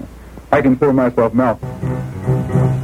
[0.52, 2.75] I consider myself Malcolm.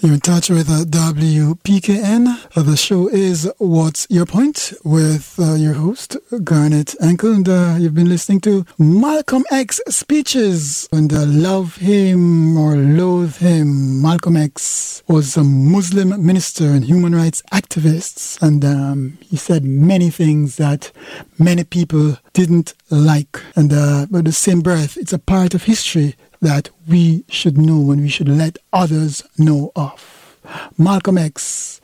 [0.00, 2.56] You're in touch with uh, WPKN.
[2.56, 7.32] Uh, the show is What's Your Point with uh, your host, Garnett Ankle.
[7.32, 10.88] And uh, you've been listening to Malcolm X speeches.
[10.92, 14.00] And uh, love him or loathe him.
[14.00, 18.40] Malcolm X was a Muslim minister and human rights activist.
[18.40, 20.92] And um, he said many things that
[21.40, 23.42] many people didn't like.
[23.56, 27.90] And uh, by the same breath, it's a part of history that we should know
[27.90, 30.36] and we should let others know of.
[30.76, 31.80] Malcolm X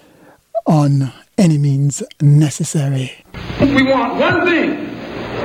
[0.66, 3.24] on any means necessary.
[3.60, 4.90] We want one thing.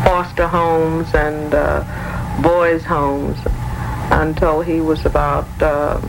[0.05, 3.39] foster homes and uh, boys' homes
[4.11, 5.99] until he was about uh,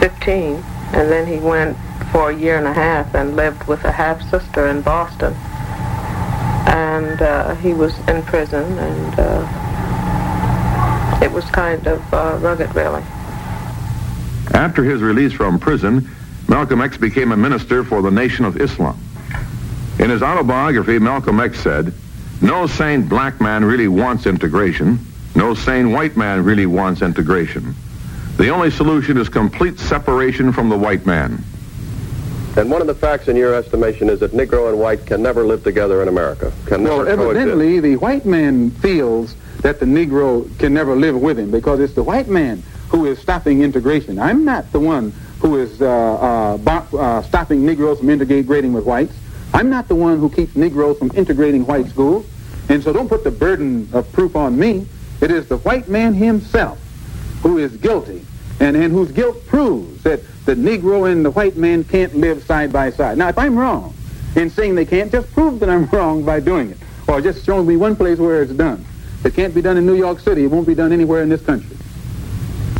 [0.00, 0.64] 15.
[0.90, 1.76] And then he went
[2.10, 5.34] for a year and a half and lived with a half sister in Boston.
[6.68, 9.42] and uh, he was in prison, and uh,
[11.22, 13.02] it was kind of uh, rugged, really.
[14.52, 16.08] After his release from prison,
[16.46, 18.98] Malcolm X became a minister for the Nation of Islam.
[19.98, 21.92] In his autobiography, Malcolm X said,
[22.40, 24.98] No sane black man really wants integration.
[25.34, 27.74] No sane white man really wants integration.
[28.36, 31.42] The only solution is complete separation from the white man.
[32.58, 35.44] And one of the facts in your estimation is that Negro and white can never
[35.44, 36.52] live together in America.
[36.66, 37.82] Can well, evidently, coexist.
[37.84, 42.02] the white man feels that the Negro can never live with him because it's the
[42.02, 44.18] white man who is stopping integration.
[44.18, 48.84] I'm not the one who is uh, uh, bo- uh, stopping Negroes from integrating with
[48.84, 49.14] whites.
[49.54, 52.26] I'm not the one who keeps Negroes from integrating white schools.
[52.68, 54.84] And so don't put the burden of proof on me.
[55.20, 56.80] It is the white man himself
[57.40, 58.26] who is guilty
[58.58, 62.72] and, and whose guilt proves that the Negro and the white man can't live side
[62.72, 63.18] by side.
[63.18, 63.94] Now, if I'm wrong
[64.34, 66.78] in saying they can't, just prove that I'm wrong by doing it.
[67.06, 68.82] Or just show me one place where it's done.
[69.24, 71.44] It can't be done in New York City, it won't be done anywhere in this
[71.44, 71.76] country.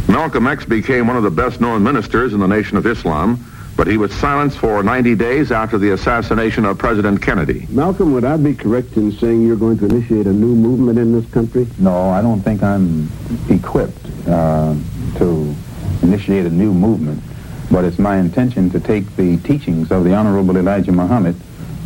[0.08, 3.44] Malcolm X became one of the best known ministers in the Nation of Islam,
[3.76, 7.66] but he was silenced for 90 days after the assassination of President Kennedy.
[7.68, 11.12] Malcolm, would I be correct in saying you're going to initiate a new movement in
[11.12, 11.66] this country?
[11.78, 13.10] No, I don't think I'm
[13.50, 14.74] equipped uh,
[15.18, 15.54] to
[16.02, 17.22] initiate a new movement,
[17.70, 21.36] but it's my intention to take the teachings of the Honorable Elijah Muhammad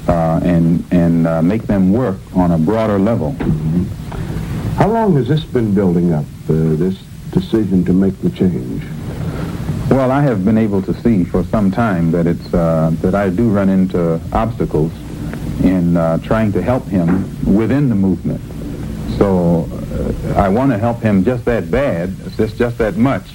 [0.09, 3.33] uh, and, and uh, make them work on a broader level.
[4.77, 6.99] How long has this been building up, uh, this
[7.31, 8.85] decision to make the change?
[9.91, 13.29] Well, I have been able to see for some time that it's uh, that I
[13.29, 14.93] do run into obstacles
[15.63, 18.41] in uh, trying to help him within the movement.
[19.19, 23.35] So uh, I want to help him just that bad, just just that much.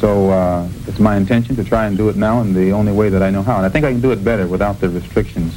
[0.00, 3.08] So uh, it's my intention to try and do it now in the only way
[3.08, 5.52] that I know how, and I think I can do it better without the restrictions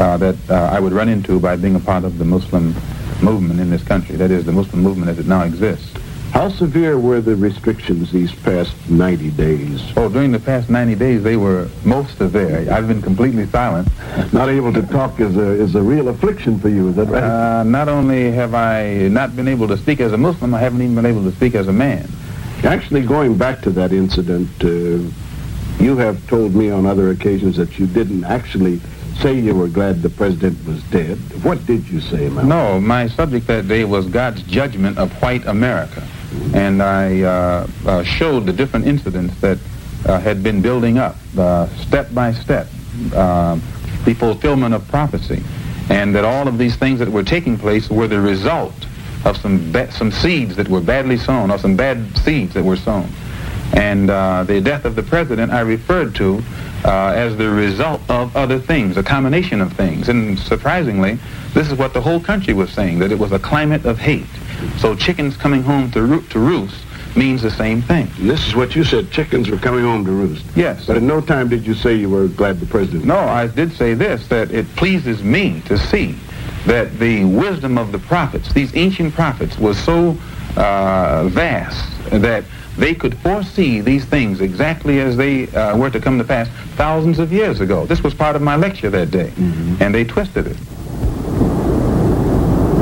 [0.00, 2.74] uh, that uh, I would run into by being a part of the Muslim
[3.22, 4.16] movement in this country.
[4.16, 5.92] That is, the Muslim movement as it now exists.
[6.32, 9.80] How severe were the restrictions these past 90 days?
[9.96, 12.70] Oh, during the past 90 days, they were most severe.
[12.70, 13.88] I've been completely silent.
[14.32, 17.22] Not able to talk is a, is a real affliction for you, is that right?
[17.22, 20.82] Uh, not only have I not been able to speak as a Muslim, I haven't
[20.82, 22.06] even been able to speak as a man.
[22.66, 24.68] Actually, going back to that incident, uh,
[25.82, 28.80] you have told me on other occasions that you didn't actually
[29.20, 31.16] say you were glad the president was dead.
[31.44, 32.48] What did you say, Malcolm?
[32.48, 36.06] No, my subject that day was God's judgment of white America.
[36.54, 39.58] And I uh, uh, showed the different incidents that
[40.04, 42.66] uh, had been building up, uh, step by step,
[43.14, 43.54] uh,
[44.04, 45.40] the fulfillment of prophecy,
[45.88, 48.74] and that all of these things that were taking place were the result
[49.24, 52.76] of some ba- some seeds that were badly sown, or some bad seeds that were
[52.76, 53.08] sown.
[53.74, 56.42] And uh, the death of the president I referred to
[56.84, 60.08] uh, as the result of other things, a combination of things.
[60.08, 61.18] And surprisingly,
[61.52, 64.26] this is what the whole country was saying, that it was a climate of hate.
[64.78, 66.84] So chickens coming home to, roo- to roost
[67.16, 68.08] means the same thing.
[68.18, 70.44] This is what you said, chickens were coming home to roost.
[70.54, 70.86] Yes.
[70.86, 73.72] But at no time did you say you were glad the president No, I did
[73.72, 76.14] say this, that it pleases me to see
[76.66, 80.16] that the wisdom of the prophets, these ancient prophets, was so
[80.56, 82.44] uh, vast that
[82.76, 87.18] they could foresee these things exactly as they uh, were to come to pass thousands
[87.18, 87.86] of years ago.
[87.86, 89.32] This was part of my lecture that day,
[89.80, 90.56] and they twisted it.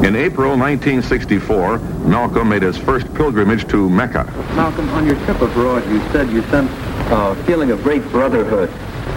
[0.04, 4.24] In April 1964, Malcolm made his first pilgrimage to Mecca.
[4.54, 6.74] Malcolm, on your trip abroad, you said you sensed
[7.10, 8.68] a feeling of great brotherhood,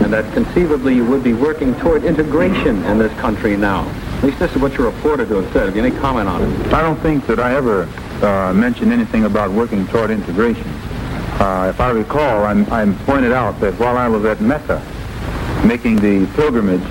[0.02, 3.86] and that conceivably you would be working toward integration in this country now.
[4.18, 5.68] At least this is what you're reported to have said.
[5.68, 6.74] Have you any comment on it?
[6.74, 7.84] I don't think that I ever
[8.24, 10.68] uh, mentioned anything about working toward integration.
[11.40, 14.82] Uh, if I recall, I'm, I'm pointed out that while I was at Mecca
[15.64, 16.82] making the pilgrimage,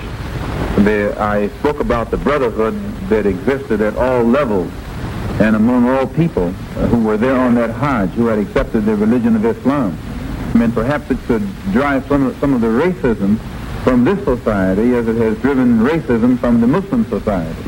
[0.85, 2.75] the, I spoke about the brotherhood
[3.09, 4.71] that existed at all levels
[5.41, 8.95] and among all people uh, who were there on that Hajj, who had accepted the
[8.95, 9.97] religion of Islam.
[10.53, 13.37] I mean, perhaps it could drive some some of the racism
[13.87, 17.63] from this society as it has driven racism from the Muslim society.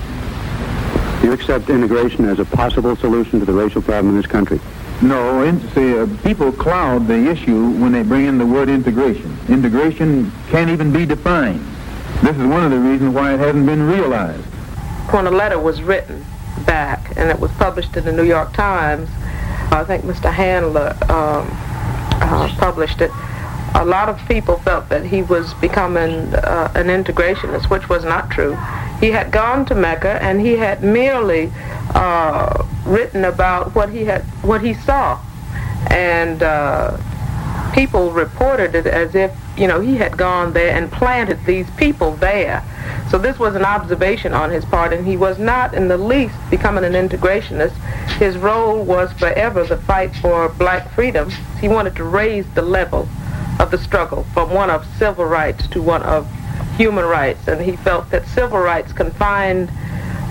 [1.22, 4.60] Do you accept integration as a possible solution to the racial problem in this country?
[5.02, 9.34] No, in, see, uh, people cloud the issue when they bring in the word integration.
[9.48, 11.66] Integration can't even be defined.
[12.22, 14.44] This is one of the reasons why it hasn't been realized.
[15.14, 16.26] When a letter was written
[16.66, 19.10] back and it was published in the New York Times,
[19.72, 20.30] I think Mr.
[20.34, 21.48] Handler um,
[22.22, 23.12] uh, published it.
[23.76, 28.30] A lot of people felt that he was becoming uh, an integrationist, which was not
[28.30, 28.58] true.
[29.00, 31.52] He had gone to Mecca and he had merely
[31.94, 35.20] uh, written about what he had, what he saw,
[35.90, 36.98] and uh,
[37.74, 42.12] people reported it as if, you know, he had gone there and planted these people
[42.16, 42.64] there.
[43.10, 46.36] So this was an observation on his part, and he was not in the least
[46.50, 47.74] becoming an integrationist.
[48.18, 51.32] His role was forever the fight for black freedom.
[51.62, 53.08] He wanted to raise the level
[53.60, 56.28] of the struggle from one of civil rights to one of
[56.78, 59.68] human rights, and he felt that civil rights confined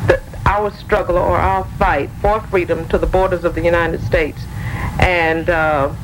[0.07, 4.43] the, our struggle or our fight for freedom to the borders of the United States.
[4.99, 5.95] And uh,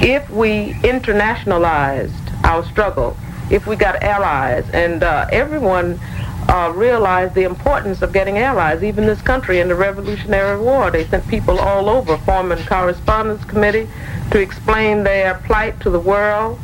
[0.00, 3.16] if we internationalized our struggle,
[3.50, 6.00] if we got allies, and uh, everyone
[6.48, 10.90] uh, realized the importance of getting allies, even this country in the Revolutionary War.
[10.90, 13.88] They sent people all over forming correspondence committee
[14.30, 16.58] to explain their plight to the world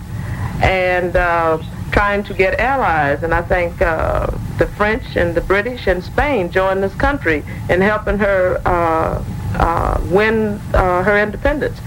[0.62, 1.58] and uh,
[1.92, 3.22] trying to get allies.
[3.22, 4.26] And I think uh,
[4.58, 9.24] the French and the British and Spain joined this country in helping her uh,
[9.58, 11.78] uh, win uh, her independence.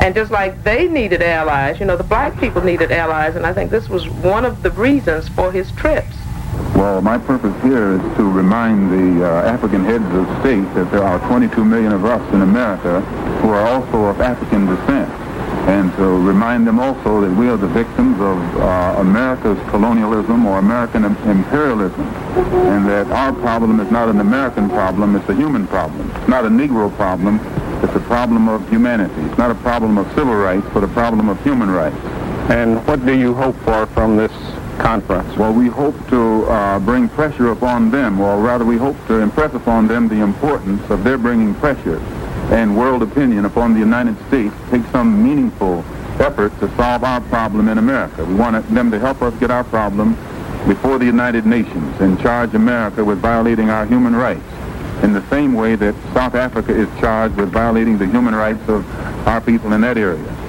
[0.00, 3.52] And just like they needed allies, you know, the black people needed allies, and I
[3.52, 6.16] think this was one of the reasons for his trips.
[6.74, 11.04] Well, my purpose here is to remind the uh, African heads of state that there
[11.04, 13.00] are 22 million of us in America
[13.40, 15.10] who are also of African descent,
[15.68, 20.58] and to remind them also that we are the victims of uh, America's colonialism or
[20.58, 22.06] American imperialism,
[22.72, 26.10] and that our problem is not an American problem, it's a human problem.
[26.16, 27.38] It's not a Negro problem,
[27.82, 29.20] it's a problem of humanity.
[29.22, 31.96] It's not a problem of civil rights, but a problem of human rights.
[32.48, 34.32] And what do you hope for from this
[34.78, 35.36] conference?
[35.36, 39.54] Well, we hope to uh, bring pressure upon them, or rather we hope to impress
[39.54, 41.98] upon them the importance of their bringing pressure
[42.50, 45.84] and world opinion upon the United States to take some meaningful
[46.20, 48.24] effort to solve our problem in America.
[48.24, 50.14] We want them to help us get our problem
[50.66, 54.44] before the United Nations and charge America with violating our human rights
[55.02, 58.86] in the same way that South Africa is charged with violating the human rights of
[59.26, 60.41] our people in that area.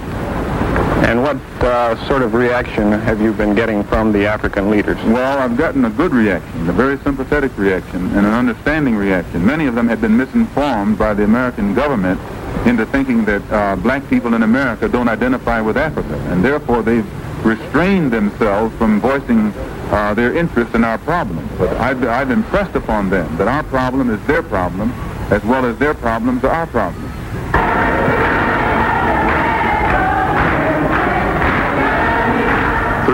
[1.03, 4.95] And what uh, sort of reaction have you been getting from the African leaders?
[5.03, 9.45] Well, I've gotten a good reaction, a very sympathetic reaction, and an understanding reaction.
[9.45, 12.21] Many of them had been misinformed by the American government
[12.65, 17.05] into thinking that uh, black people in America don't identify with Africa, and therefore they've
[17.45, 19.51] restrained themselves from voicing
[19.91, 21.45] uh, their interest in our problem.
[21.57, 24.91] But I've, I've impressed upon them that our problem is their problem,
[25.31, 27.12] as well as their problems are our problems.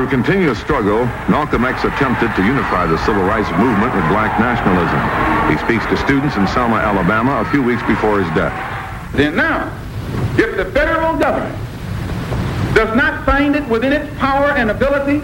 [0.10, 4.97] Continuous struggle, Malcolm X attempted to unify the civil rights movement with black nationalism.
[5.51, 8.51] He speaks to students in Selma, Alabama, a few weeks before his death.
[9.14, 9.72] Then now,
[10.36, 11.55] if the federal government
[12.74, 15.22] does not find it within its power and ability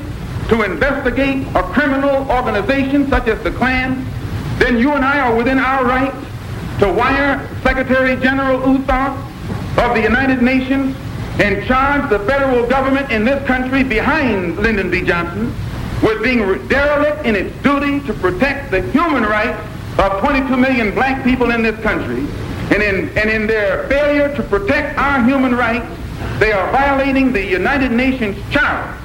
[0.49, 4.05] to investigate a criminal organization such as the Klan,
[4.59, 6.17] then you and I are within our rights
[6.79, 9.17] to wire Secretary General U Thant
[9.79, 10.95] of the United Nations
[11.39, 15.01] and charge the federal government in this country behind Lyndon B.
[15.01, 15.53] Johnson
[16.01, 19.59] with being derelict in its duty to protect the human rights
[19.99, 22.25] of 22 million black people in this country.
[22.73, 25.85] And in, and in their failure to protect our human rights,
[26.39, 28.97] they are violating the United Nations Charter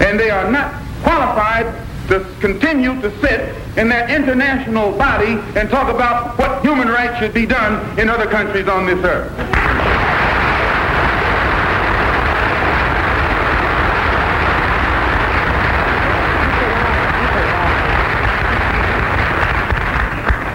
[0.00, 5.92] and they are not qualified to continue to sit in that international body and talk
[5.94, 9.89] about what human rights should be done in other countries on this earth.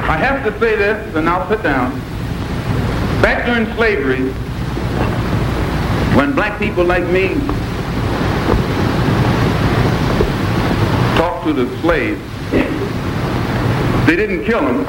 [0.07, 1.91] I have to say this, and I'll sit down.
[3.23, 4.29] Back during slavery,
[6.15, 7.29] when black people like me
[11.17, 12.21] talked to the slaves,
[14.05, 14.83] they didn't kill them.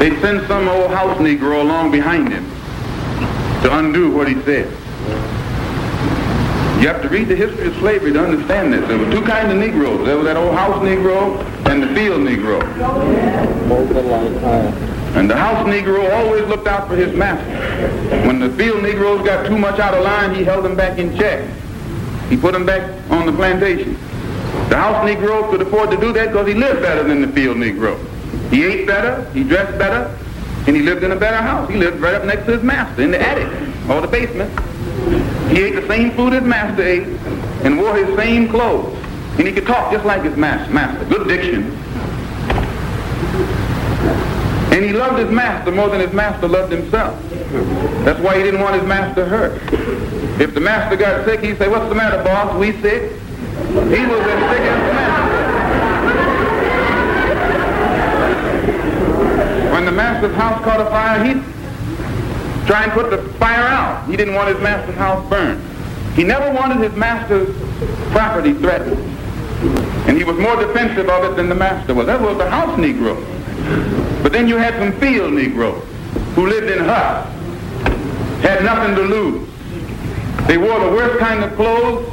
[0.00, 2.44] They sent some old house Negro along behind him
[3.62, 4.68] to undo what he said.
[6.82, 8.86] You have to read the history of slavery to understand this.
[8.88, 10.04] There were two kinds of Negroes.
[10.04, 11.38] There was that old house Negro
[11.72, 12.62] and the field Negro.
[15.16, 18.26] And the house Negro always looked out for his master.
[18.26, 21.16] When the field Negroes got too much out of line, he held them back in
[21.16, 21.48] check.
[22.28, 23.94] He put them back on the plantation.
[24.68, 27.56] The house Negro could afford to do that because he lived better than the field
[27.56, 27.98] Negro.
[28.50, 30.14] He ate better, he dressed better,
[30.66, 31.70] and he lived in a better house.
[31.70, 33.48] He lived right up next to his master in the attic
[33.88, 34.50] or the basement.
[35.50, 37.06] He ate the same food his master ate
[37.64, 38.91] and wore his same clothes.
[39.38, 40.72] And he could talk just like his master.
[40.72, 41.04] master.
[41.06, 41.72] Good diction.
[44.72, 47.20] And he loved his master more than his master loved himself.
[48.04, 49.60] That's why he didn't want his master hurt.
[50.40, 52.56] If the master got sick, he'd say, what's the matter, boss?
[52.58, 53.12] We sick?
[53.12, 55.42] He was as sick as the master.
[59.72, 61.42] When the master's house caught a fire, he'd
[62.66, 64.08] try and put the fire out.
[64.08, 65.62] He didn't want his master's house burned.
[66.14, 67.54] He never wanted his master's
[68.12, 69.11] property threatened.
[70.08, 72.06] And he was more defensive of it than the master was.
[72.06, 73.16] That was the house Negro.
[74.22, 75.82] But then you had some field Negroes
[76.34, 77.30] who lived in huts,
[78.42, 79.48] had nothing to lose.
[80.48, 82.08] They wore the worst kind of clothes.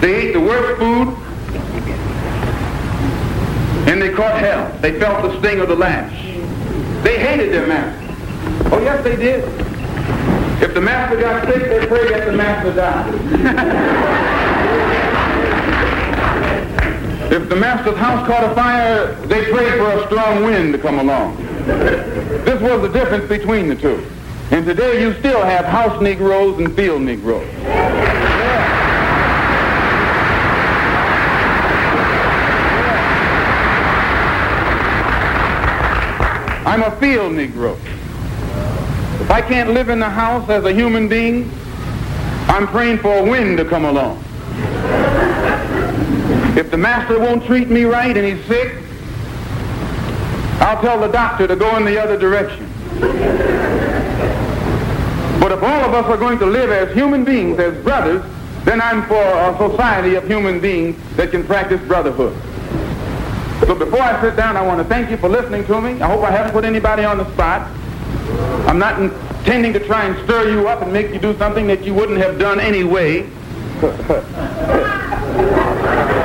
[0.00, 1.08] They ate the worst food.
[3.88, 4.72] And they caught hell.
[4.80, 6.12] They felt the sting of the lash.
[7.02, 8.14] They hated their master.
[8.72, 9.44] Oh, yes, they did.
[10.62, 14.44] If the master got sick, they prayed that the master died.
[17.30, 20.98] if the master's house caught a fire, they prayed for a strong wind to come
[20.98, 21.36] along.
[21.66, 24.04] This was the difference between the two.
[24.50, 27.46] And today you still have house Negroes and field Negroes.
[36.66, 37.76] I'm a field Negro.
[39.20, 41.50] If I can't live in the house as a human being,
[42.46, 44.22] I'm praying for a wind to come along.
[46.58, 48.82] If the master won't treat me right and he's sick,
[50.60, 52.68] I'll tell the doctor to go in the other direction.
[55.38, 58.24] But if all of us are going to live as human beings, as brothers,
[58.64, 62.36] then I'm for a society of human beings that can practice brotherhood.
[63.60, 66.00] So before I sit down, I want to thank you for listening to me.
[66.00, 67.70] I hope I haven't put anybody on the spot.
[68.68, 71.84] I'm not intending to try and stir you up and make you do something that
[71.84, 73.30] you wouldn't have done anyway.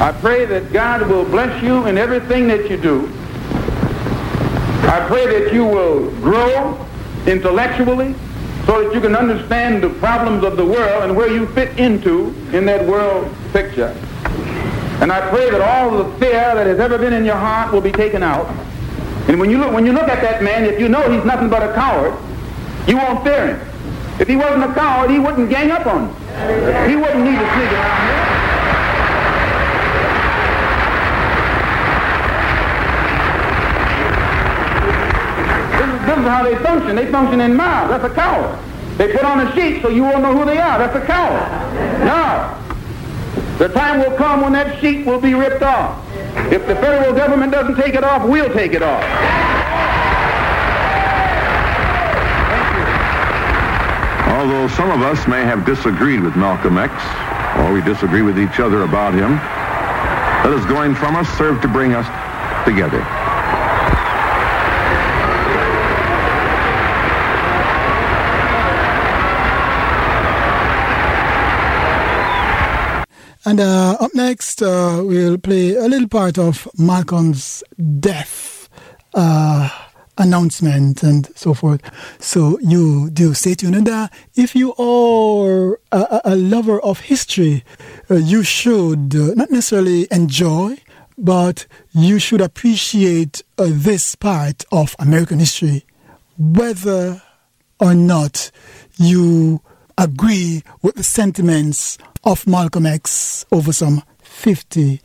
[0.00, 3.06] I pray that God will bless you in everything that you do.
[4.88, 6.86] I pray that you will grow
[7.26, 8.14] intellectually
[8.64, 12.34] so that you can understand the problems of the world and where you fit into
[12.52, 13.88] in that world picture.
[15.00, 17.80] And I pray that all the fear that has ever been in your heart will
[17.80, 18.46] be taken out.
[19.28, 21.48] And when you look, when you look at that man, if you know he's nothing
[21.48, 22.16] but a coward,
[22.86, 23.68] you won't fear him.
[24.20, 26.14] If he wasn't a coward, he wouldn't gang up on you.
[26.88, 28.38] He wouldn't need to sneak around here.
[35.78, 36.96] This is how they function.
[36.96, 37.90] They function in mobs.
[37.90, 38.58] That's a coward.
[38.98, 40.78] They put on a sheet so you won't know who they are.
[40.78, 41.40] That's a coward.
[42.04, 42.56] Now,
[43.58, 45.98] The time will come when that sheet will be ripped off.
[46.52, 49.02] If the federal government doesn't take it off, we'll take it off.
[54.28, 56.92] Although some of us may have disagreed with Malcolm X,
[57.58, 59.34] or we disagree with each other about him,
[60.44, 62.06] let his going from us serve to bring us
[62.64, 63.17] together.
[73.48, 77.64] And uh, up next, uh, we'll play a little part of Malcolm's
[77.98, 78.68] death
[79.14, 79.70] uh,
[80.18, 81.80] announcement and so forth.
[82.20, 83.74] So you do stay tuned.
[83.74, 87.64] And uh, if you are a, a lover of history,
[88.10, 90.76] uh, you should uh, not necessarily enjoy,
[91.16, 95.86] but you should appreciate this part of American history,
[96.36, 97.22] whether
[97.80, 98.50] or not
[98.98, 99.62] you
[99.98, 105.00] agree with the sentiments of Malcolm X over some 50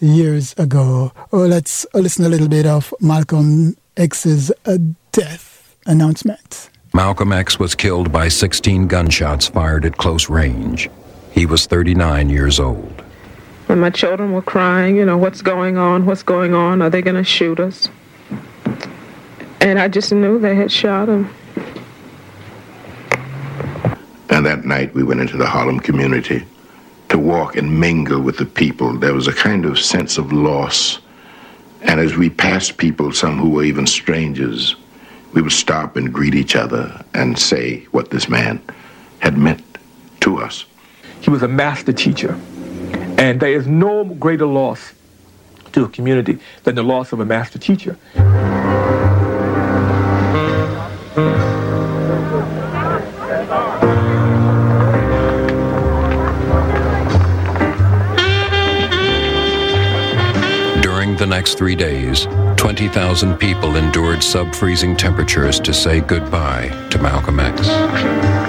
[0.00, 1.12] years ago.
[1.32, 4.78] Oh, let's listen a little bit of Malcolm X's uh,
[5.12, 6.70] death announcement.
[6.94, 10.90] Malcolm X was killed by 16 gunshots fired at close range.
[11.30, 13.02] He was 39 years old.
[13.68, 16.04] And my children were crying, you know, what's going on?
[16.04, 16.82] What's going on?
[16.82, 17.88] Are they going to shoot us?
[19.60, 21.32] And I just knew they had shot him.
[24.32, 26.46] And that night we went into the Harlem community
[27.10, 28.96] to walk and mingle with the people.
[28.98, 31.00] There was a kind of sense of loss.
[31.82, 34.74] And as we passed people, some who were even strangers,
[35.34, 38.62] we would stop and greet each other and say what this man
[39.18, 39.62] had meant
[40.20, 40.64] to us.
[41.20, 42.32] He was a master teacher.
[43.18, 44.94] And there is no greater loss
[45.72, 47.98] to a community than the loss of a master teacher.
[61.42, 62.26] Next three days,
[62.56, 68.41] 20,000 people endured sub freezing temperatures to say goodbye to Malcolm X.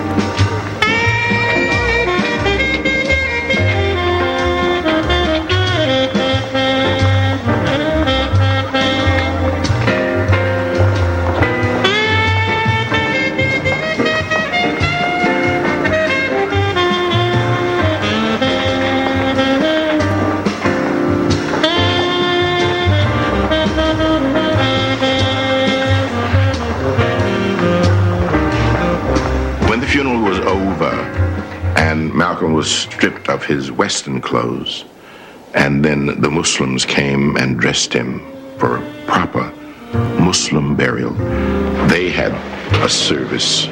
[32.64, 34.86] was stripped of his Western clothes,
[35.54, 38.22] and then the Muslims came and dressed him
[38.58, 39.52] for a proper
[40.18, 41.14] Muslim burial.
[41.90, 42.32] They had
[42.82, 43.68] a service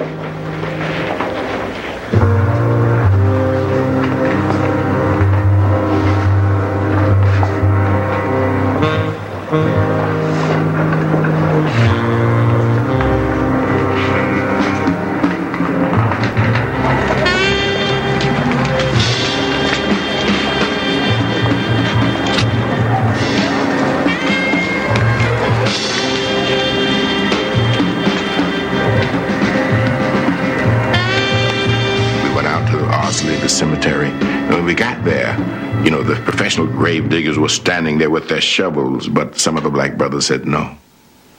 [36.91, 40.45] grave diggers were standing there with their shovels, but some of the black brothers said,
[40.45, 40.75] no.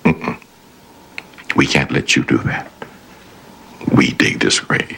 [0.03, 0.43] Mm-mm.
[1.57, 2.73] We can't let you do that.
[3.95, 4.97] We dig this grave.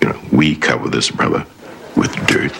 [0.00, 1.44] You know, we cover this brother
[1.96, 2.52] with dirt.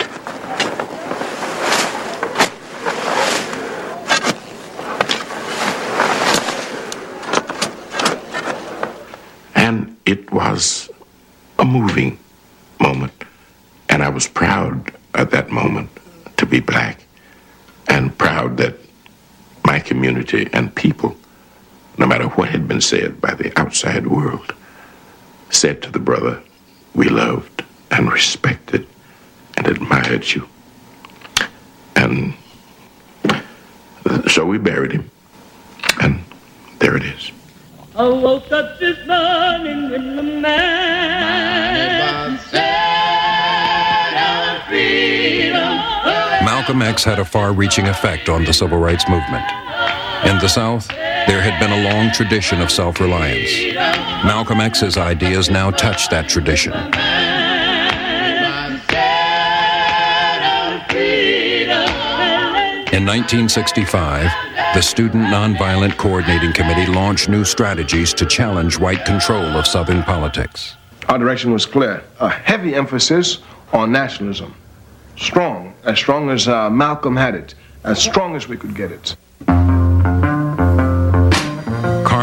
[9.54, 10.90] And it was
[11.60, 12.18] a moving
[12.80, 13.12] moment.
[13.88, 15.90] And I was proud at that moment
[16.38, 17.06] to be black
[17.88, 18.74] and proud that
[19.64, 21.16] my community and people,
[21.98, 24.54] no matter what had been said by the outside world,
[25.50, 26.40] said to the brother
[26.94, 28.86] we loved and respected
[29.56, 30.48] and admired you.
[31.96, 32.34] And
[34.28, 35.10] so we buried him.
[36.00, 36.22] And
[36.78, 37.32] there it is.
[37.96, 45.76] Oh, oh, I woke up this morning when the man said, freedom.
[46.44, 49.50] Malcolm X had a far reaching effect on the civil rights movement.
[50.24, 50.88] In the South,
[51.26, 53.74] there had been a long tradition of self reliance.
[54.24, 56.72] Malcolm X's ideas now touch that tradition.
[62.92, 64.30] In 1965,
[64.74, 70.76] the Student Nonviolent Coordinating Committee launched new strategies to challenge white control of Southern politics.
[71.08, 73.38] Our direction was clear a heavy emphasis
[73.72, 74.54] on nationalism
[75.16, 77.54] strong, as strong as uh, Malcolm had it,
[77.84, 79.16] as strong as we could get it.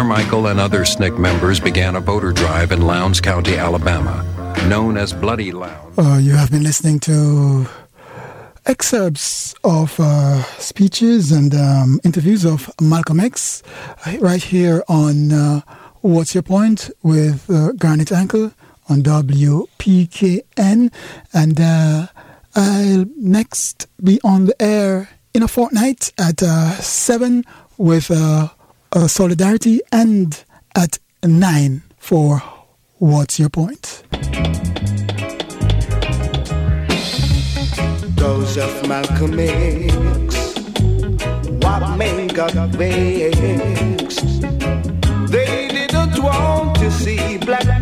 [0.04, 4.22] Carmichael and other SNCC members began a voter drive in Lowndes County, Alabama,
[4.68, 5.98] known as Bloody Lowndes.
[5.98, 7.66] Uh, you have been listening to
[8.66, 13.64] excerpts of uh, speeches and um, interviews of Malcolm X
[14.06, 15.62] uh, right here on uh,
[16.02, 18.52] What's Your Point with uh, Garnett Ankle
[18.90, 20.92] on WPKN.
[21.34, 22.08] And uh,
[22.56, 27.46] I'll next be on the air in a fortnight at uh, 7
[27.78, 28.12] with
[28.94, 30.44] uh, Solidarity and
[30.76, 32.44] at 9 for
[33.00, 34.04] What's Your Point?
[38.16, 40.56] Those of Malcolm X,
[41.62, 44.42] what men got vexed.
[45.32, 47.73] They didn't want to see black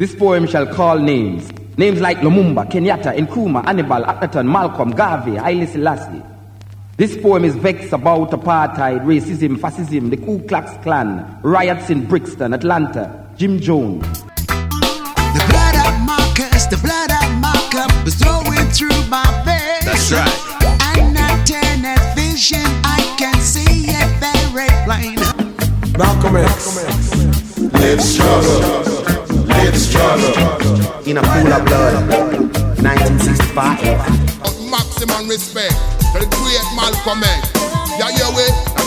[0.00, 1.52] This poem shall call names.
[1.76, 6.22] Names like Lumumba, Kenyatta, Nkrumah, Annibal, Akhenaton, Malcolm, Garvey, Haile Selassie.
[6.96, 12.54] This poem is vexed about apartheid, racism, fascism, the Ku Klux Klan, riots in Brixton,
[12.54, 14.22] Atlanta, Jim Jones.
[14.22, 19.84] The blood of Marcus, the blood of Malcolm was flowing through my veins.
[19.84, 20.96] That's right.
[20.96, 25.20] And that tenet vision, I can see it very plain.
[25.98, 26.86] Malcolm X.
[27.74, 28.89] Live struggle.
[31.06, 32.10] In a pool of blood,
[32.80, 34.70] 1965.
[34.70, 35.74] Maximum respect
[36.12, 37.52] to the great Malcolm X.
[37.98, 38.80] Yeah, yeah, we.